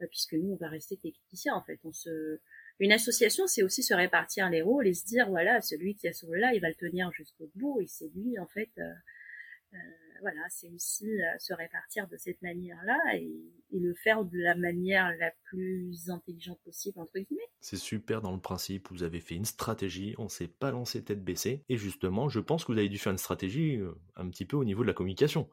euh, 0.00 0.06
puisque 0.06 0.34
nous 0.34 0.52
on 0.52 0.56
va 0.56 0.68
rester 0.68 0.96
technicien 0.96 1.54
en 1.54 1.62
fait. 1.62 1.78
On 1.84 1.92
se 1.92 2.40
une 2.80 2.92
association, 2.92 3.46
c'est 3.48 3.62
aussi 3.62 3.82
se 3.82 3.92
répartir 3.92 4.48
les 4.50 4.62
rôles 4.62 4.86
et 4.86 4.94
se 4.94 5.04
dire, 5.04 5.28
voilà, 5.28 5.60
celui 5.60 5.96
qui 5.96 6.06
a 6.06 6.12
ce 6.12 6.26
rôle-là, 6.26 6.54
il 6.54 6.60
va 6.60 6.68
le 6.68 6.74
tenir 6.74 7.10
jusqu'au 7.12 7.50
bout, 7.56 7.80
et 7.80 7.86
c'est 7.88 8.08
lui, 8.14 8.38
en 8.38 8.46
fait, 8.46 8.70
euh, 8.78 8.92
voilà, 10.20 10.40
c'est 10.50 10.68
aussi 10.70 11.06
euh, 11.06 11.38
se 11.38 11.52
répartir 11.54 12.08
de 12.08 12.16
cette 12.16 12.40
manière-là 12.42 12.98
et, 13.16 13.30
le 13.70 13.94
faire 13.94 14.24
de 14.24 14.38
la 14.38 14.54
manière 14.54 15.14
la 15.18 15.30
plus 15.44 16.08
intelligente 16.08 16.58
possible, 16.64 16.98
entre 16.98 17.18
guillemets. 17.18 17.42
C'est 17.60 17.76
super 17.76 18.22
dans 18.22 18.32
le 18.32 18.40
principe, 18.40 18.88
vous 18.90 19.02
avez 19.02 19.20
fait 19.20 19.34
une 19.34 19.44
stratégie, 19.44 20.14
on 20.18 20.28
s'est 20.28 20.48
pas 20.48 20.70
lancé 20.70 21.04
tête 21.04 21.22
baissée, 21.22 21.64
et 21.68 21.76
justement, 21.76 22.28
je 22.28 22.40
pense 22.40 22.64
que 22.64 22.72
vous 22.72 22.78
avez 22.78 22.88
dû 22.88 22.98
faire 22.98 23.12
une 23.12 23.18
stratégie 23.18 23.76
euh, 23.76 23.92
un 24.16 24.28
petit 24.30 24.46
peu 24.46 24.56
au 24.56 24.64
niveau 24.64 24.82
de 24.82 24.88
la 24.88 24.94
communication. 24.94 25.48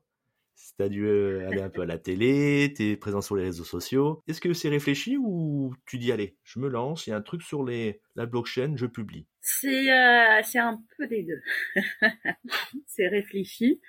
T'as 0.77 0.87
dû 0.87 1.09
aller 1.09 1.61
un 1.61 1.69
peu 1.69 1.81
à 1.81 1.85
la 1.85 1.97
télé, 1.97 2.73
t'es 2.75 2.95
présent 2.95 3.21
sur 3.21 3.35
les 3.35 3.43
réseaux 3.43 3.65
sociaux. 3.65 4.21
Est-ce 4.27 4.39
que 4.39 4.53
c'est 4.53 4.69
réfléchi 4.69 5.17
ou 5.17 5.73
tu 5.85 5.97
dis 5.97 6.13
allez, 6.13 6.37
je 6.43 6.59
me 6.59 6.69
lance, 6.69 7.05
il 7.05 7.09
y 7.09 7.13
a 7.13 7.17
un 7.17 7.21
truc 7.21 7.41
sur 7.41 7.65
les, 7.65 8.01
la 8.15 8.25
blockchain, 8.25 8.75
je 8.75 8.85
publie 8.85 9.27
c'est 9.47 9.91
euh, 9.91 10.41
un 10.55 10.83
peu 10.97 11.05
des 11.05 11.21
deux. 11.21 11.41
c'est 12.87 13.07
réfléchi, 13.07 13.79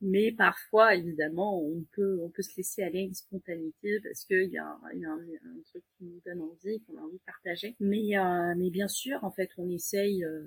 mais 0.00 0.30
parfois 0.30 0.94
évidemment 0.94 1.60
on 1.60 1.84
peut 1.92 2.20
on 2.22 2.30
peut 2.30 2.42
se 2.42 2.56
laisser 2.56 2.84
aller 2.84 3.00
à 3.00 3.02
une 3.02 3.14
spontanéité 3.14 3.98
parce 4.04 4.24
qu'il 4.24 4.50
y 4.50 4.58
a, 4.58 4.78
y 4.94 5.04
a 5.04 5.10
un, 5.10 5.18
truc 5.64 5.82
qui 5.98 6.04
nous 6.04 6.20
donne 6.24 6.42
envie, 6.42 6.80
qu'on 6.82 6.96
a 6.98 7.00
envie 7.00 7.18
de 7.18 7.24
partager. 7.26 7.74
Mais 7.80 8.16
euh, 8.16 8.54
mais 8.56 8.70
bien 8.70 8.86
sûr 8.86 9.24
en 9.24 9.32
fait 9.32 9.50
on 9.58 9.68
essaye. 9.70 10.24
Euh, 10.24 10.46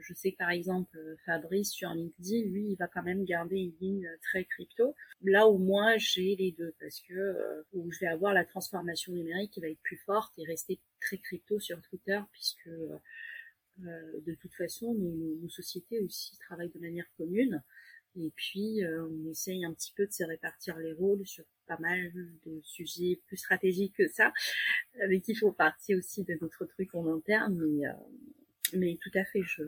je 0.00 0.14
sais 0.14 0.32
que 0.32 0.38
par 0.38 0.50
exemple 0.50 0.98
Fabrice 1.26 1.70
sur 1.70 1.90
LinkedIn, 1.90 2.48
lui 2.50 2.70
il 2.70 2.76
va 2.76 2.88
quand 2.88 3.02
même 3.02 3.24
garder 3.24 3.56
une 3.56 3.74
ligne 3.80 4.08
très 4.22 4.46
crypto. 4.46 4.94
Là 5.22 5.46
au 5.46 5.58
moins 5.58 5.98
j'ai 5.98 6.34
les 6.34 6.52
deux 6.52 6.74
parce 6.80 7.00
que 7.02 7.14
euh, 7.14 7.62
où 7.74 7.92
je 7.92 8.00
vais 8.00 8.08
avoir 8.08 8.32
la 8.32 8.46
transformation 8.46 9.12
numérique 9.12 9.52
qui 9.52 9.60
va 9.60 9.68
être 9.68 9.82
plus 9.82 9.98
forte 9.98 10.32
et 10.38 10.46
rester 10.46 10.80
très 11.00 11.18
crypto 11.18 11.60
sur 11.60 11.80
Twitter 11.82 12.20
puisque 12.54 12.68
euh, 13.80 14.20
de 14.26 14.34
toute 14.34 14.54
façon, 14.54 14.94
nos, 14.94 15.48
sociétés 15.48 16.00
aussi 16.00 16.36
travaillent 16.38 16.72
de 16.74 16.80
manière 16.80 17.06
commune. 17.16 17.62
Et 18.14 18.30
puis, 18.36 18.84
euh, 18.84 19.06
on 19.06 19.30
essaye 19.30 19.64
un 19.64 19.72
petit 19.72 19.92
peu 19.96 20.06
de 20.06 20.12
se 20.12 20.24
répartir 20.24 20.76
les 20.78 20.92
rôles 20.92 21.26
sur 21.26 21.44
pas 21.66 21.78
mal 21.78 22.12
de 22.44 22.60
sujets 22.62 23.20
plus 23.26 23.38
stratégiques 23.38 23.94
que 23.96 24.08
ça, 24.08 24.32
avec 25.02 25.22
qui 25.22 25.34
font 25.34 25.52
partie 25.52 25.94
aussi 25.94 26.22
de 26.24 26.36
notre 26.40 26.66
truc 26.66 26.94
en 26.94 27.06
interne. 27.06 27.58
Mais, 27.58 27.86
euh, 27.86 27.92
mais 28.74 28.98
tout 29.00 29.10
à 29.14 29.24
fait, 29.24 29.42
je, 29.42 29.62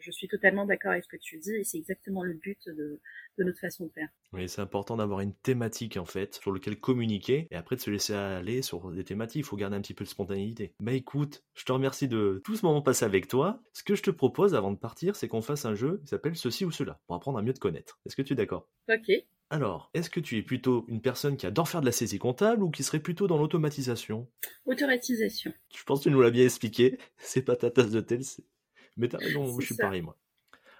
je 0.00 0.10
suis 0.10 0.28
totalement 0.28 0.66
d'accord 0.66 0.92
avec 0.92 1.04
ce 1.04 1.08
que 1.08 1.16
tu 1.16 1.38
dis 1.38 1.54
et 1.54 1.64
c'est 1.64 1.78
exactement 1.78 2.22
le 2.22 2.34
but 2.34 2.58
de, 2.68 3.00
de 3.38 3.44
notre 3.44 3.58
façon 3.58 3.86
de 3.86 3.90
faire. 3.90 4.08
Oui, 4.32 4.48
c'est 4.48 4.60
important 4.60 4.96
d'avoir 4.96 5.20
une 5.20 5.34
thématique 5.34 5.96
en 5.96 6.04
fait 6.04 6.36
sur 6.36 6.52
laquelle 6.52 6.78
communiquer 6.78 7.48
et 7.50 7.56
après 7.56 7.76
de 7.76 7.80
se 7.80 7.90
laisser 7.90 8.14
aller 8.14 8.62
sur 8.62 8.90
des 8.90 9.04
thématiques. 9.04 9.40
Il 9.40 9.44
faut 9.44 9.56
garder 9.56 9.76
un 9.76 9.80
petit 9.80 9.94
peu 9.94 10.04
de 10.04 10.08
spontanéité. 10.08 10.74
Bah 10.80 10.92
écoute, 10.92 11.44
je 11.54 11.64
te 11.64 11.72
remercie 11.72 12.08
de 12.08 12.40
tout 12.44 12.56
ce 12.56 12.64
moment 12.64 12.82
passé 12.82 13.04
avec 13.04 13.28
toi. 13.28 13.62
Ce 13.72 13.82
que 13.82 13.94
je 13.94 14.02
te 14.02 14.10
propose 14.10 14.54
avant 14.54 14.72
de 14.72 14.78
partir, 14.78 15.16
c'est 15.16 15.28
qu'on 15.28 15.42
fasse 15.42 15.64
un 15.64 15.74
jeu 15.74 16.00
qui 16.02 16.08
s'appelle 16.08 16.36
Ceci 16.36 16.64
ou 16.64 16.70
Cela 16.70 17.00
pour 17.06 17.16
apprendre 17.16 17.38
à 17.38 17.42
mieux 17.42 17.54
te 17.54 17.60
connaître. 17.60 17.98
Est-ce 18.06 18.16
que 18.16 18.22
tu 18.22 18.34
es 18.34 18.36
d'accord? 18.36 18.68
Ok. 18.88 19.10
Alors, 19.52 19.90
est-ce 19.94 20.10
que 20.10 20.20
tu 20.20 20.38
es 20.38 20.42
plutôt 20.42 20.84
une 20.86 21.00
personne 21.00 21.36
qui 21.36 21.44
adore 21.44 21.68
faire 21.68 21.80
de 21.80 21.86
la 21.86 21.92
saisie 21.92 22.20
comptable 22.20 22.62
ou 22.62 22.70
qui 22.70 22.84
serait 22.84 23.00
plutôt 23.00 23.26
dans 23.26 23.36
l'automatisation? 23.36 24.28
Automatisation. 24.64 25.52
Je 25.76 25.82
pense 25.82 25.98
que 25.98 26.04
tu 26.04 26.10
nous 26.12 26.20
l'as 26.20 26.30
bien 26.30 26.44
expliqué, 26.44 26.98
c'est 27.18 27.42
pas 27.42 27.56
ta 27.56 27.68
tasse 27.68 27.90
de 27.90 28.00
thé, 28.00 28.20
mais 29.00 29.08
t'as 29.08 29.18
raison, 29.18 29.58
je 29.58 29.66
suis 29.66 29.74
pareil 29.74 30.02
moi. 30.02 30.16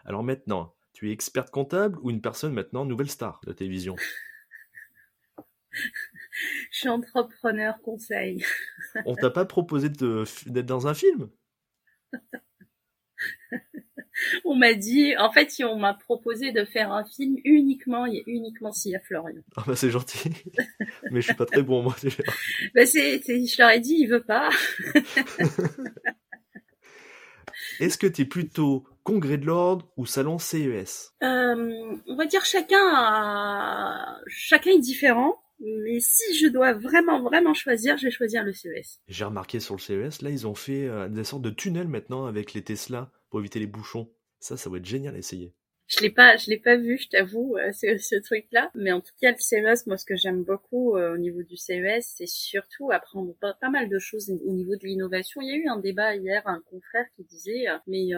Alors 0.04 0.22
maintenant, 0.22 0.74
tu 0.92 1.08
es 1.08 1.12
experte 1.12 1.50
comptable 1.50 1.98
ou 2.02 2.10
une 2.10 2.20
personne 2.20 2.52
maintenant 2.52 2.84
nouvelle 2.84 3.10
star 3.10 3.40
de 3.44 3.50
la 3.50 3.54
télévision? 3.54 3.96
Je 6.70 6.78
suis 6.78 6.88
entrepreneur 6.88 7.80
conseil. 7.82 8.44
On 9.06 9.14
t'a 9.14 9.30
pas 9.30 9.44
proposé 9.44 9.88
d'être 9.88 10.66
dans 10.66 10.86
un 10.86 10.94
film? 10.94 11.30
On 14.44 14.54
m'a 14.54 14.74
dit, 14.74 15.16
en 15.16 15.32
fait, 15.32 15.50
on 15.64 15.78
m'a 15.78 15.94
proposé 15.94 16.52
de 16.52 16.64
faire 16.64 16.92
un 16.92 17.04
film 17.04 17.36
uniquement, 17.44 18.06
uniquement 18.26 18.72
s'il 18.72 18.92
y 18.92 18.96
a 18.96 19.00
Florian. 19.00 19.40
Ah 19.56 19.64
bah 19.66 19.76
c'est 19.76 19.90
gentil, 19.90 20.30
mais 21.10 21.20
je 21.20 21.26
suis 21.26 21.34
pas 21.34 21.46
très 21.46 21.62
bon 21.62 21.82
moi 21.82 21.96
déjà. 22.02 22.22
bah 22.74 22.84
c'est, 22.84 23.20
je 23.20 23.58
leur 23.58 23.70
ai 23.70 23.80
dit, 23.80 23.96
il 23.98 24.08
veut 24.08 24.22
pas. 24.22 24.50
Est-ce 27.80 27.96
que 27.96 28.06
tu 28.06 28.22
es 28.22 28.24
plutôt 28.26 28.84
congrès 29.04 29.38
de 29.38 29.46
l'ordre 29.46 29.90
ou 29.96 30.04
salon 30.04 30.38
CES 30.38 31.14
euh, 31.22 31.96
On 32.06 32.14
va 32.14 32.26
dire 32.26 32.44
chacun, 32.44 32.92
a... 32.94 34.18
chacun 34.26 34.72
est 34.72 34.78
différent. 34.78 35.40
Mais 35.62 35.98
si 36.00 36.34
je 36.38 36.46
dois 36.46 36.72
vraiment, 36.72 37.22
vraiment 37.22 37.52
choisir, 37.52 37.98
je 37.98 38.06
vais 38.06 38.10
choisir 38.10 38.44
le 38.44 38.52
CES. 38.52 39.00
J'ai 39.08 39.24
remarqué 39.24 39.60
sur 39.60 39.74
le 39.74 39.80
CES, 39.80 40.22
là, 40.22 40.30
ils 40.30 40.46
ont 40.46 40.54
fait 40.54 40.86
euh, 40.86 41.08
des 41.08 41.24
sortes 41.24 41.42
de 41.42 41.50
tunnels 41.50 41.88
maintenant 41.88 42.24
avec 42.24 42.54
les 42.54 42.62
Tesla 42.62 43.10
pour 43.28 43.40
éviter 43.40 43.58
les 43.58 43.66
bouchons. 43.66 44.10
Ça, 44.38 44.56
ça 44.56 44.70
va 44.70 44.78
être 44.78 44.86
génial 44.86 45.14
à 45.14 45.18
essayer. 45.18 45.54
Je 45.90 46.02
l'ai 46.02 46.10
pas, 46.10 46.36
je 46.36 46.48
l'ai 46.48 46.58
pas 46.58 46.76
vu, 46.76 46.98
je 46.98 47.08
t'avoue, 47.08 47.56
euh, 47.56 47.72
ce, 47.72 48.20
truc-là. 48.20 48.70
Mais 48.76 48.92
en 48.92 49.00
tout 49.00 49.12
cas, 49.20 49.32
le 49.32 49.38
CES, 49.38 49.86
moi, 49.86 49.96
ce 49.96 50.04
que 50.04 50.14
j'aime 50.14 50.44
beaucoup 50.44 50.96
euh, 50.96 51.14
au 51.14 51.18
niveau 51.18 51.42
du 51.42 51.56
CES, 51.56 52.14
c'est 52.16 52.28
surtout 52.28 52.92
apprendre 52.92 53.34
pas, 53.40 53.54
pas, 53.60 53.70
mal 53.70 53.88
de 53.88 53.98
choses 53.98 54.30
au 54.30 54.52
niveau 54.52 54.76
de 54.76 54.86
l'innovation. 54.86 55.40
Il 55.40 55.48
y 55.48 55.52
a 55.52 55.56
eu 55.56 55.68
un 55.68 55.80
débat 55.80 56.14
hier, 56.14 56.42
un 56.46 56.62
confrère 56.70 57.06
qui 57.16 57.24
disait, 57.24 57.66
mais 57.88 58.10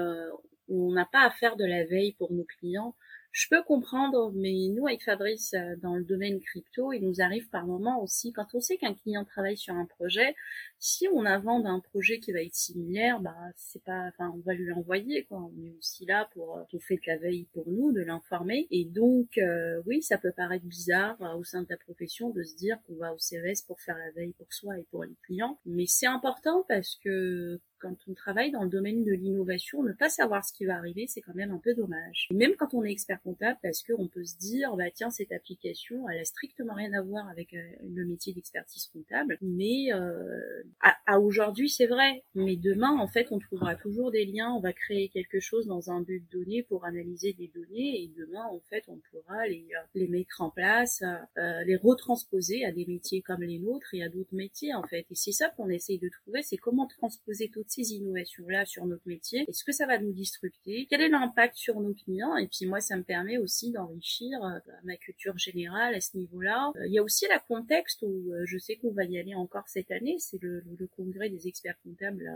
on 0.69 0.93
n'a 0.93 1.07
pas 1.11 1.25
à 1.25 1.31
faire 1.31 1.57
de 1.57 1.65
la 1.65 1.85
veille 1.85 2.15
pour 2.19 2.33
nos 2.33 2.45
clients. 2.45 2.95
Je 3.33 3.49
peux 3.49 3.63
comprendre, 3.63 4.31
mais 4.35 4.69
nous, 4.69 4.87
avec 4.87 5.03
Fabrice, 5.03 5.55
euh, 5.55 5.75
dans 5.83 5.97
le 5.97 6.05
domaine 6.05 6.39
crypto, 6.39 6.93
il 6.93 7.01
nous 7.01 7.23
arrive 7.23 7.49
par 7.49 7.67
moment 7.67 8.03
aussi, 8.03 8.31
quand 8.31 8.47
on 8.53 8.61
sait 8.61 8.77
qu'un 8.77 8.93
client 8.93 9.25
travaille 9.25 9.57
sur 9.57 9.75
un 9.75 9.87
projet, 9.87 10.35
si 10.79 11.09
on 11.09 11.25
invente 11.25 11.65
un 11.65 11.81
projet 11.81 12.21
qui 12.21 12.31
va 12.33 12.43
être 12.43 12.55
similaire, 12.55 13.21
bah, 13.21 13.35
c'est 13.57 13.83
pas, 13.85 14.09
enfin, 14.09 14.31
on 14.37 14.41
va 14.41 14.53
lui 14.53 14.71
envoyer, 14.73 15.25
quoi. 15.25 15.39
On 15.39 15.65
est 15.65 15.75
aussi 15.79 16.05
là 16.05 16.29
pour, 16.35 16.59
euh, 16.59 16.63
pour 16.71 16.83
faire 16.83 16.99
de 16.99 17.11
la 17.11 17.17
veille 17.17 17.49
pour 17.55 17.67
nous, 17.71 17.91
de 17.93 18.03
l'informer. 18.03 18.67
Et 18.71 18.85
donc, 18.85 19.39
euh, 19.39 19.81
oui, 19.87 20.03
ça 20.03 20.19
peut 20.19 20.33
paraître 20.37 20.67
bizarre 20.67 21.17
au 21.39 21.43
sein 21.43 21.63
de 21.63 21.69
ta 21.69 21.79
profession 21.79 22.29
de 22.31 22.43
se 22.43 22.55
dire 22.55 22.77
qu'on 22.87 22.97
va 22.97 23.15
au 23.15 23.19
CES 23.19 23.63
pour 23.63 23.81
faire 23.81 23.97
la 23.97 24.11
veille 24.11 24.35
pour 24.35 24.53
soi 24.53 24.79
et 24.79 24.87
pour 24.91 25.05
les 25.05 25.17
clients. 25.25 25.59
Mais 25.65 25.87
c'est 25.87 26.07
important 26.07 26.67
parce 26.69 26.97
que 27.03 27.61
quand 27.83 27.97
on 28.07 28.15
travaille 28.15 28.53
dans 28.53 28.63
le 28.63 28.71
domaine 28.71 29.03
de 29.03 29.13
l'innovation, 29.13 29.83
ne 29.83 29.93
pas 29.93 30.09
savoir 30.09 30.45
ce 30.45 30.53
qui 30.53 30.65
va 30.65 30.77
arriver, 30.77 31.07
c'est 31.09 31.21
quand 31.21 31.35
même 31.35 31.51
un 31.51 31.59
peu 31.59 31.75
dommage. 31.75 32.29
Même 32.33 32.55
quand 32.57 32.75
on 32.75 32.85
est 32.85 32.93
expert 32.93 33.21
comptable, 33.23 33.59
parce 33.61 33.83
qu'on 33.83 34.07
peut 34.07 34.25
se 34.25 34.39
dire, 34.39 34.77
bah 34.77 34.91
tiens, 34.95 35.11
cette 35.11 35.33
application, 35.33 36.09
elle 36.09 36.21
a 36.21 36.25
strictement 36.25 36.75
rien 36.75 36.93
à 36.93 37.03
voir 37.03 37.29
avec 37.29 37.53
euh, 37.55 37.61
le 37.83 38.07
métier 38.07 38.33
d'expertise 38.33 38.87
comptable, 38.87 39.37
mais 39.43 39.93
euh, 39.93 40.63
à, 40.81 41.19
aujourd'hui, 41.19 41.69
c'est 41.69 41.87
vrai. 41.87 42.23
Mais 42.37 42.57
demain, 42.57 42.97
en 42.97 43.09
fait, 43.09 43.33
on 43.33 43.41
trouvera 43.41 43.75
toujours 43.75 44.13
des 44.13 44.25
liens, 44.25 44.53
on 44.53 44.61
va 44.61 44.73
créer 44.73 45.09
quelque 45.09 45.41
chose 45.41 45.67
dans 45.67 45.91
un 45.91 46.01
but 46.01 46.25
donné 46.31 46.63
pour 46.63 46.85
analyser 46.85 47.33
des 47.33 47.49
données, 47.49 48.03
et 48.03 48.11
demain, 48.17 48.45
en 48.45 48.61
fait, 48.61 48.85
on 48.87 49.01
pourra 49.11 49.49
les, 49.49 49.67
euh, 49.75 49.85
les 49.97 50.07
mettre 50.07 50.41
en 50.41 50.51
place, 50.51 51.03
les 51.37 51.77
retransposer 51.77 52.65
à 52.65 52.71
des 52.71 52.87
métiers 52.87 53.23
comme 53.23 53.43
les 53.43 53.59
nôtres 53.59 53.95
et 53.95 54.05
à 54.05 54.09
d'autres 54.09 54.35
métiers, 54.35 54.73
en 54.75 54.85
fait. 54.85 55.05
Et 55.11 55.15
c'est 55.15 55.33
ça 55.33 55.49
qu'on 55.51 55.69
essaye 55.69 55.99
de 55.99 56.09
trouver, 56.09 56.43
c'est 56.43 56.57
comment 56.57 56.87
transposer 56.87 57.51
toutes 57.53 57.72
ces 57.73 57.95
innovations-là 57.95 58.65
sur 58.65 58.85
notre 58.87 59.07
métier? 59.07 59.45
Est-ce 59.49 59.65
que 59.65 59.73
ça 59.73 59.87
va 59.87 59.99
nous 59.99 60.13
disrupter? 60.13 60.87
Quel 60.89 61.01
est 61.01 61.09
l'impact 61.09 61.57
sur 61.57 61.81
nos 61.81 61.95
clients? 61.95 62.37
Et 62.37 62.47
puis 62.47 62.67
moi, 62.67 62.81
ça 62.81 62.97
me 62.97 63.03
permet 63.03 63.39
aussi 63.39 63.73
d'enrichir 63.73 64.45
euh, 64.45 64.59
ma 64.85 64.97
culture 64.97 65.37
générale 65.39 65.95
à 65.95 66.01
ce 66.01 66.17
niveau-là. 66.17 66.73
Euh, 66.77 66.87
il 66.87 66.93
y 66.93 66.99
a 66.99 67.03
aussi 67.03 67.27
la 67.29 67.39
contexte 67.39 68.03
où 68.03 68.33
euh, 68.33 68.45
je 68.47 68.59
sais 68.59 68.77
qu'on 68.77 68.93
va 68.93 69.05
y 69.05 69.19
aller 69.19 69.35
encore 69.35 69.69
cette 69.69 69.91
année, 69.91 70.17
c'est 70.19 70.41
le, 70.43 70.63
congrès 70.97 71.31
des 71.31 71.49
experts 71.49 71.79
comptables 71.85 72.29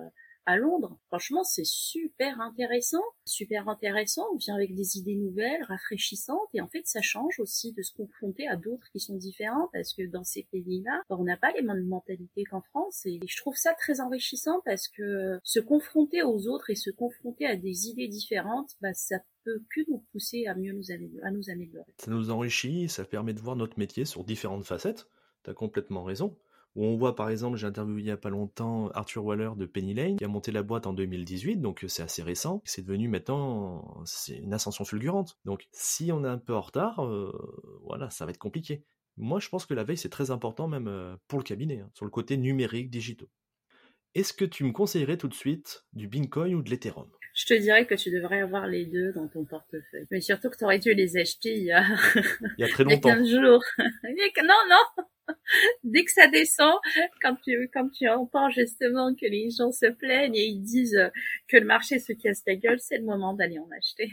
à 0.47 0.57
Londres. 0.57 0.99
Franchement, 1.09 1.45
c'est 1.45 1.67
super 1.67 2.41
intéressant, 2.41 3.03
super 3.25 3.69
intéressant. 3.69 4.25
On 4.33 4.37
vient 4.37 4.55
avec 4.55 4.75
des 4.75 4.97
idées 4.97 5.17
nouvelles, 5.17 5.63
rafraîchissantes, 5.65 6.49
et 6.55 6.61
en 6.61 6.69
fait, 6.69 6.83
ça 6.87 7.03
change 7.03 7.39
aussi 7.41 7.73
de 7.73 7.83
se 7.83 7.93
confronter 7.95 8.49
à 8.49 8.57
d'autres 8.57 8.89
qui 8.93 9.01
sont 9.01 9.17
différents, 9.17 9.69
parce 9.73 9.93
que 9.93 10.07
dans 10.07 10.25
ces 10.25 10.47
pays-là, 10.53 11.03
on 11.11 11.25
n'a 11.25 11.37
pas 11.37 11.53
les 11.53 11.63
mêmes 11.63 11.87
mentalités 11.87 12.45
qu'en 12.45 12.63
France, 12.63 13.05
et 13.07 13.19
je 13.27 13.37
trouve 13.37 13.57
ça 13.57 13.75
très 13.75 14.01
enrichissant 14.01 14.61
parce 14.65 14.89
que 14.89 15.39
se 15.43 15.61
confronter 15.61 16.23
aux 16.23 16.47
autres 16.49 16.71
et 16.71 16.75
se 16.75 16.91
confronter 16.91 17.47
à 17.47 17.57
des 17.57 17.89
idées 17.89 18.09
différentes, 18.09 18.73
bah, 18.81 18.95
ça 18.95 19.17
peut 19.45 19.63
que 19.75 19.81
nous 19.89 20.05
pousser 20.13 20.47
à 20.47 20.55
mieux 20.55 20.73
nous 20.73 20.91
améliorer, 20.91 21.31
nous 21.31 21.51
améliorer. 21.51 21.93
Ça 21.99 22.11
nous 22.11 22.31
enrichit, 22.31 22.89
ça 22.89 23.05
permet 23.05 23.35
de 23.35 23.41
voir 23.41 23.57
notre 23.57 23.79
métier 23.79 24.05
sur 24.05 24.25
différentes 24.25 24.65
facettes. 24.65 25.07
T'as 25.43 25.55
complètement 25.55 26.03
raison 26.03 26.37
où 26.77 26.85
on 26.85 26.97
voit 26.97 27.17
par 27.17 27.31
exemple, 27.31 27.57
j'ai 27.57 27.67
interviewé 27.67 28.03
il 28.03 28.05
n'y 28.05 28.11
a 28.11 28.17
pas 28.17 28.31
longtemps 28.31 28.89
Arthur 28.91 29.25
Waller 29.25 29.51
de 29.57 29.67
Penny 29.67 29.95
Lane, 29.95 30.17
qui 30.17 30.25
a 30.25 30.29
monté 30.29 30.53
la 30.53 30.63
boîte 30.63 30.87
en 30.87 30.93
2018, 30.93 31.57
donc 31.57 31.83
euh, 31.83 31.89
c'est 31.89 32.03
assez 32.03 32.23
récent. 32.23 32.63
C'est 32.65 32.83
devenu 32.83 33.09
maintenant 33.09 34.03
c'est 34.05 34.37
une 34.37 34.53
ascension 34.53 34.85
fulgurante. 34.85 35.39
Donc 35.45 35.67
si 35.73 36.13
on 36.13 36.23
est 36.25 36.29
un 36.29 36.39
peu 36.39 36.55
en 36.55 36.61
retard, 36.61 37.05
euh, 37.05 37.33
voilà, 37.83 38.11
ça 38.11 38.27
va 38.27 38.31
être 38.31 38.39
compliqué. 38.39 38.85
Moi, 39.17 39.41
je 39.41 39.49
pense 39.49 39.65
que 39.65 39.73
la 39.73 39.83
veille, 39.83 39.97
c'est 39.97 40.11
très 40.11 40.31
important, 40.31 40.69
même 40.69 40.89
euh, 40.89 41.17
pour 41.27 41.39
le 41.39 41.45
cabinet, 41.45 41.81
hein, 41.81 41.91
sur 41.95 42.05
le 42.05 42.11
côté 42.11 42.37
numérique, 42.37 42.91
digitaux. 42.91 43.31
Est-ce 44.15 44.35
que 44.35 44.45
tu 44.45 44.65
me 44.65 44.73
conseillerais 44.73 45.17
tout 45.17 45.29
de 45.29 45.35
suite 45.35 45.85
du 45.95 46.07
Bitcoin 46.07 46.55
ou 46.55 46.63
de 46.63 46.71
l'Ethereum? 46.71 47.09
Je 47.35 47.47
te 47.47 47.55
dirais 47.55 47.87
que 47.87 47.95
tu 47.95 48.11
devrais 48.11 48.41
avoir 48.41 48.67
les 48.67 48.87
deux 48.87 49.13
dans 49.13 49.29
ton 49.29 49.45
portefeuille. 49.45 50.07
Mais 50.11 50.21
surtout 50.21 50.49
que 50.49 50.57
tu 50.57 50.65
aurais 50.65 50.79
dû 50.79 50.95
les 50.95 51.19
acheter 51.19 51.55
il 51.55 51.65
y 51.65 51.73
a, 51.73 51.85
il 52.15 52.61
y 52.61 52.65
a 52.65 52.69
très 52.69 52.85
longtemps. 52.85 53.09
il 53.11 53.13
y 53.13 53.13
a 53.13 53.17
15 53.17 53.31
jours. 53.31 53.63
non, 53.79 54.55
non 54.71 55.05
dès 55.85 56.05
que 56.05 56.13
ça 56.13 56.29
descend, 56.29 56.75
quand 57.23 57.37
tu, 57.45 57.71
quand 57.73 57.89
tu 57.91 58.09
entends 58.09 58.51
justement 58.51 59.15
que 59.15 59.27
les 59.27 59.51
gens 59.51 59.73
se 59.73 59.87
plaignent 59.87 60.35
et 60.37 60.47
ils 60.47 60.63
disent 60.63 61.11
que 61.49 61.57
le 61.57 61.67
marché 61.67 61.99
se 61.99 62.13
casse 62.13 62.43
la 62.47 62.57
gueule, 62.57 62.81
c'est 62.81 62.99
le 62.99 63.05
moment 63.05 63.35
d'aller 63.35 63.59
en 63.59 63.69
acheter. 63.77 64.11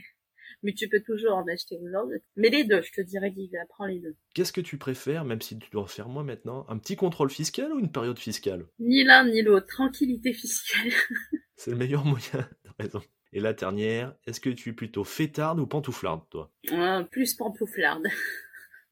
Mais 0.63 0.73
tu 0.73 0.87
peux 0.87 1.01
toujours 1.01 1.33
en 1.35 1.45
acheter 1.47 1.77
aujourd'hui. 1.83 2.19
Mais 2.37 2.49
les 2.49 2.63
deux, 2.63 2.81
je 2.81 2.91
te 2.93 3.01
dirais, 3.01 3.31
Guy, 3.31 3.51
prends 3.69 3.85
les 3.85 3.99
deux. 3.99 4.15
Qu'est-ce 4.33 4.53
que 4.53 4.61
tu 4.61 4.77
préfères, 4.77 5.25
même 5.25 5.41
si 5.41 5.59
tu 5.59 5.69
dois 5.71 5.87
faire 5.87 6.07
moi 6.07 6.23
maintenant, 6.23 6.65
un 6.69 6.77
petit 6.77 6.95
contrôle 6.95 7.29
fiscal 7.29 7.73
ou 7.73 7.79
une 7.79 7.91
période 7.91 8.17
fiscale? 8.17 8.65
Ni 8.79 9.03
l'un 9.03 9.25
ni 9.25 9.41
l'autre. 9.41 9.67
Tranquillité 9.67 10.31
fiscale. 10.31 10.91
c'est 11.57 11.71
le 11.71 11.77
meilleur 11.77 12.05
moyen, 12.05 12.21
t'as 12.63 12.71
raison. 12.79 13.01
Et 13.33 13.39
la 13.39 13.53
dernière, 13.53 14.15
est-ce 14.25 14.39
que 14.39 14.49
tu 14.51 14.69
es 14.69 14.73
plutôt 14.73 15.03
fêtarde 15.03 15.59
ou 15.59 15.67
pantouflarde, 15.67 16.21
toi? 16.29 16.51
Ah, 16.71 17.03
Plus 17.11 17.33
pantouflarde. 17.33 18.07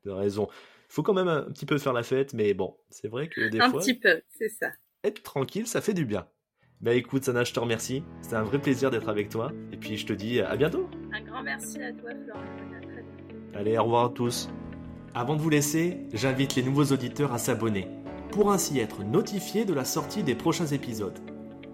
T'as 0.03 0.15
raison 0.15 0.49
faut 0.91 1.03
quand 1.03 1.13
même 1.13 1.29
un 1.29 1.43
petit 1.43 1.65
peu 1.65 1.77
faire 1.77 1.93
la 1.93 2.03
fête, 2.03 2.33
mais 2.33 2.53
bon, 2.53 2.75
c'est 2.89 3.07
vrai 3.07 3.29
que 3.29 3.47
des 3.47 3.57
fois. 3.57 3.67
Un 3.67 3.71
petit 3.71 3.93
peu, 3.93 4.21
c'est 4.37 4.49
ça. 4.49 4.67
Être 5.03 5.23
tranquille, 5.23 5.65
ça 5.65 5.79
fait 5.81 5.93
du 5.93 6.05
bien. 6.05 6.27
Bah 6.81 6.93
écoute, 6.93 7.23
Sana, 7.23 7.43
je 7.43 7.53
te 7.53 7.59
remercie. 7.59 8.03
C'était 8.21 8.35
un 8.35 8.43
vrai 8.43 8.59
plaisir 8.59 8.91
d'être 8.91 9.07
avec 9.07 9.29
toi. 9.29 9.51
Et 9.71 9.77
puis 9.77 9.97
je 9.97 10.05
te 10.05 10.13
dis 10.13 10.41
à 10.41 10.55
bientôt. 10.57 10.89
Un 11.13 11.21
grand 11.21 11.43
merci 11.43 11.81
à 11.81 11.93
toi, 11.93 12.09
Florent. 12.25 12.43
Allez, 13.53 13.77
au 13.77 13.83
revoir 13.83 14.05
à 14.05 14.09
tous. 14.09 14.49
Avant 15.13 15.35
de 15.35 15.41
vous 15.41 15.49
laisser, 15.49 15.99
j'invite 16.13 16.55
les 16.55 16.63
nouveaux 16.63 16.85
auditeurs 16.85 17.33
à 17.33 17.37
s'abonner 17.37 17.87
pour 18.31 18.51
ainsi 18.51 18.79
être 18.79 19.03
notifiés 19.03 19.65
de 19.65 19.73
la 19.73 19.85
sortie 19.85 20.23
des 20.23 20.35
prochains 20.35 20.67
épisodes. 20.67 21.19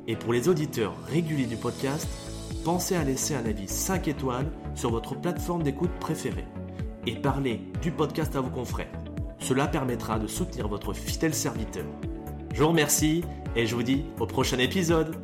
Et 0.08 0.16
pour 0.16 0.34
les 0.34 0.50
auditeurs 0.50 0.96
réguliers 1.06 1.46
du 1.46 1.58
podcast, 1.58 2.08
pensez 2.64 2.96
à 2.96 3.04
laisser 3.04 3.36
un 3.36 3.46
avis 3.46 3.68
5 3.68 4.08
étoiles 4.08 4.52
sur 4.76 4.92
votre 4.92 5.20
plateforme 5.20 5.64
d'écoute 5.64 5.92
préférée 6.00 6.46
et 7.08 7.16
parlez 7.16 7.62
du 7.82 7.92
podcast 7.92 8.36
à 8.36 8.42
vos 8.42 8.50
confrères. 8.50 9.07
Cela 9.40 9.68
permettra 9.68 10.20
de 10.20 10.28
soutenir 10.28 10.68
votre 10.68 10.94
fidèle 10.94 11.34
serviteur. 11.34 11.86
Je 12.54 12.62
vous 12.62 12.70
remercie 12.70 13.24
et 13.56 13.66
je 13.66 13.76
vous 13.76 13.84
dis 13.84 14.04
au 14.20 14.26
prochain 14.26 14.58
épisode. 14.58 15.16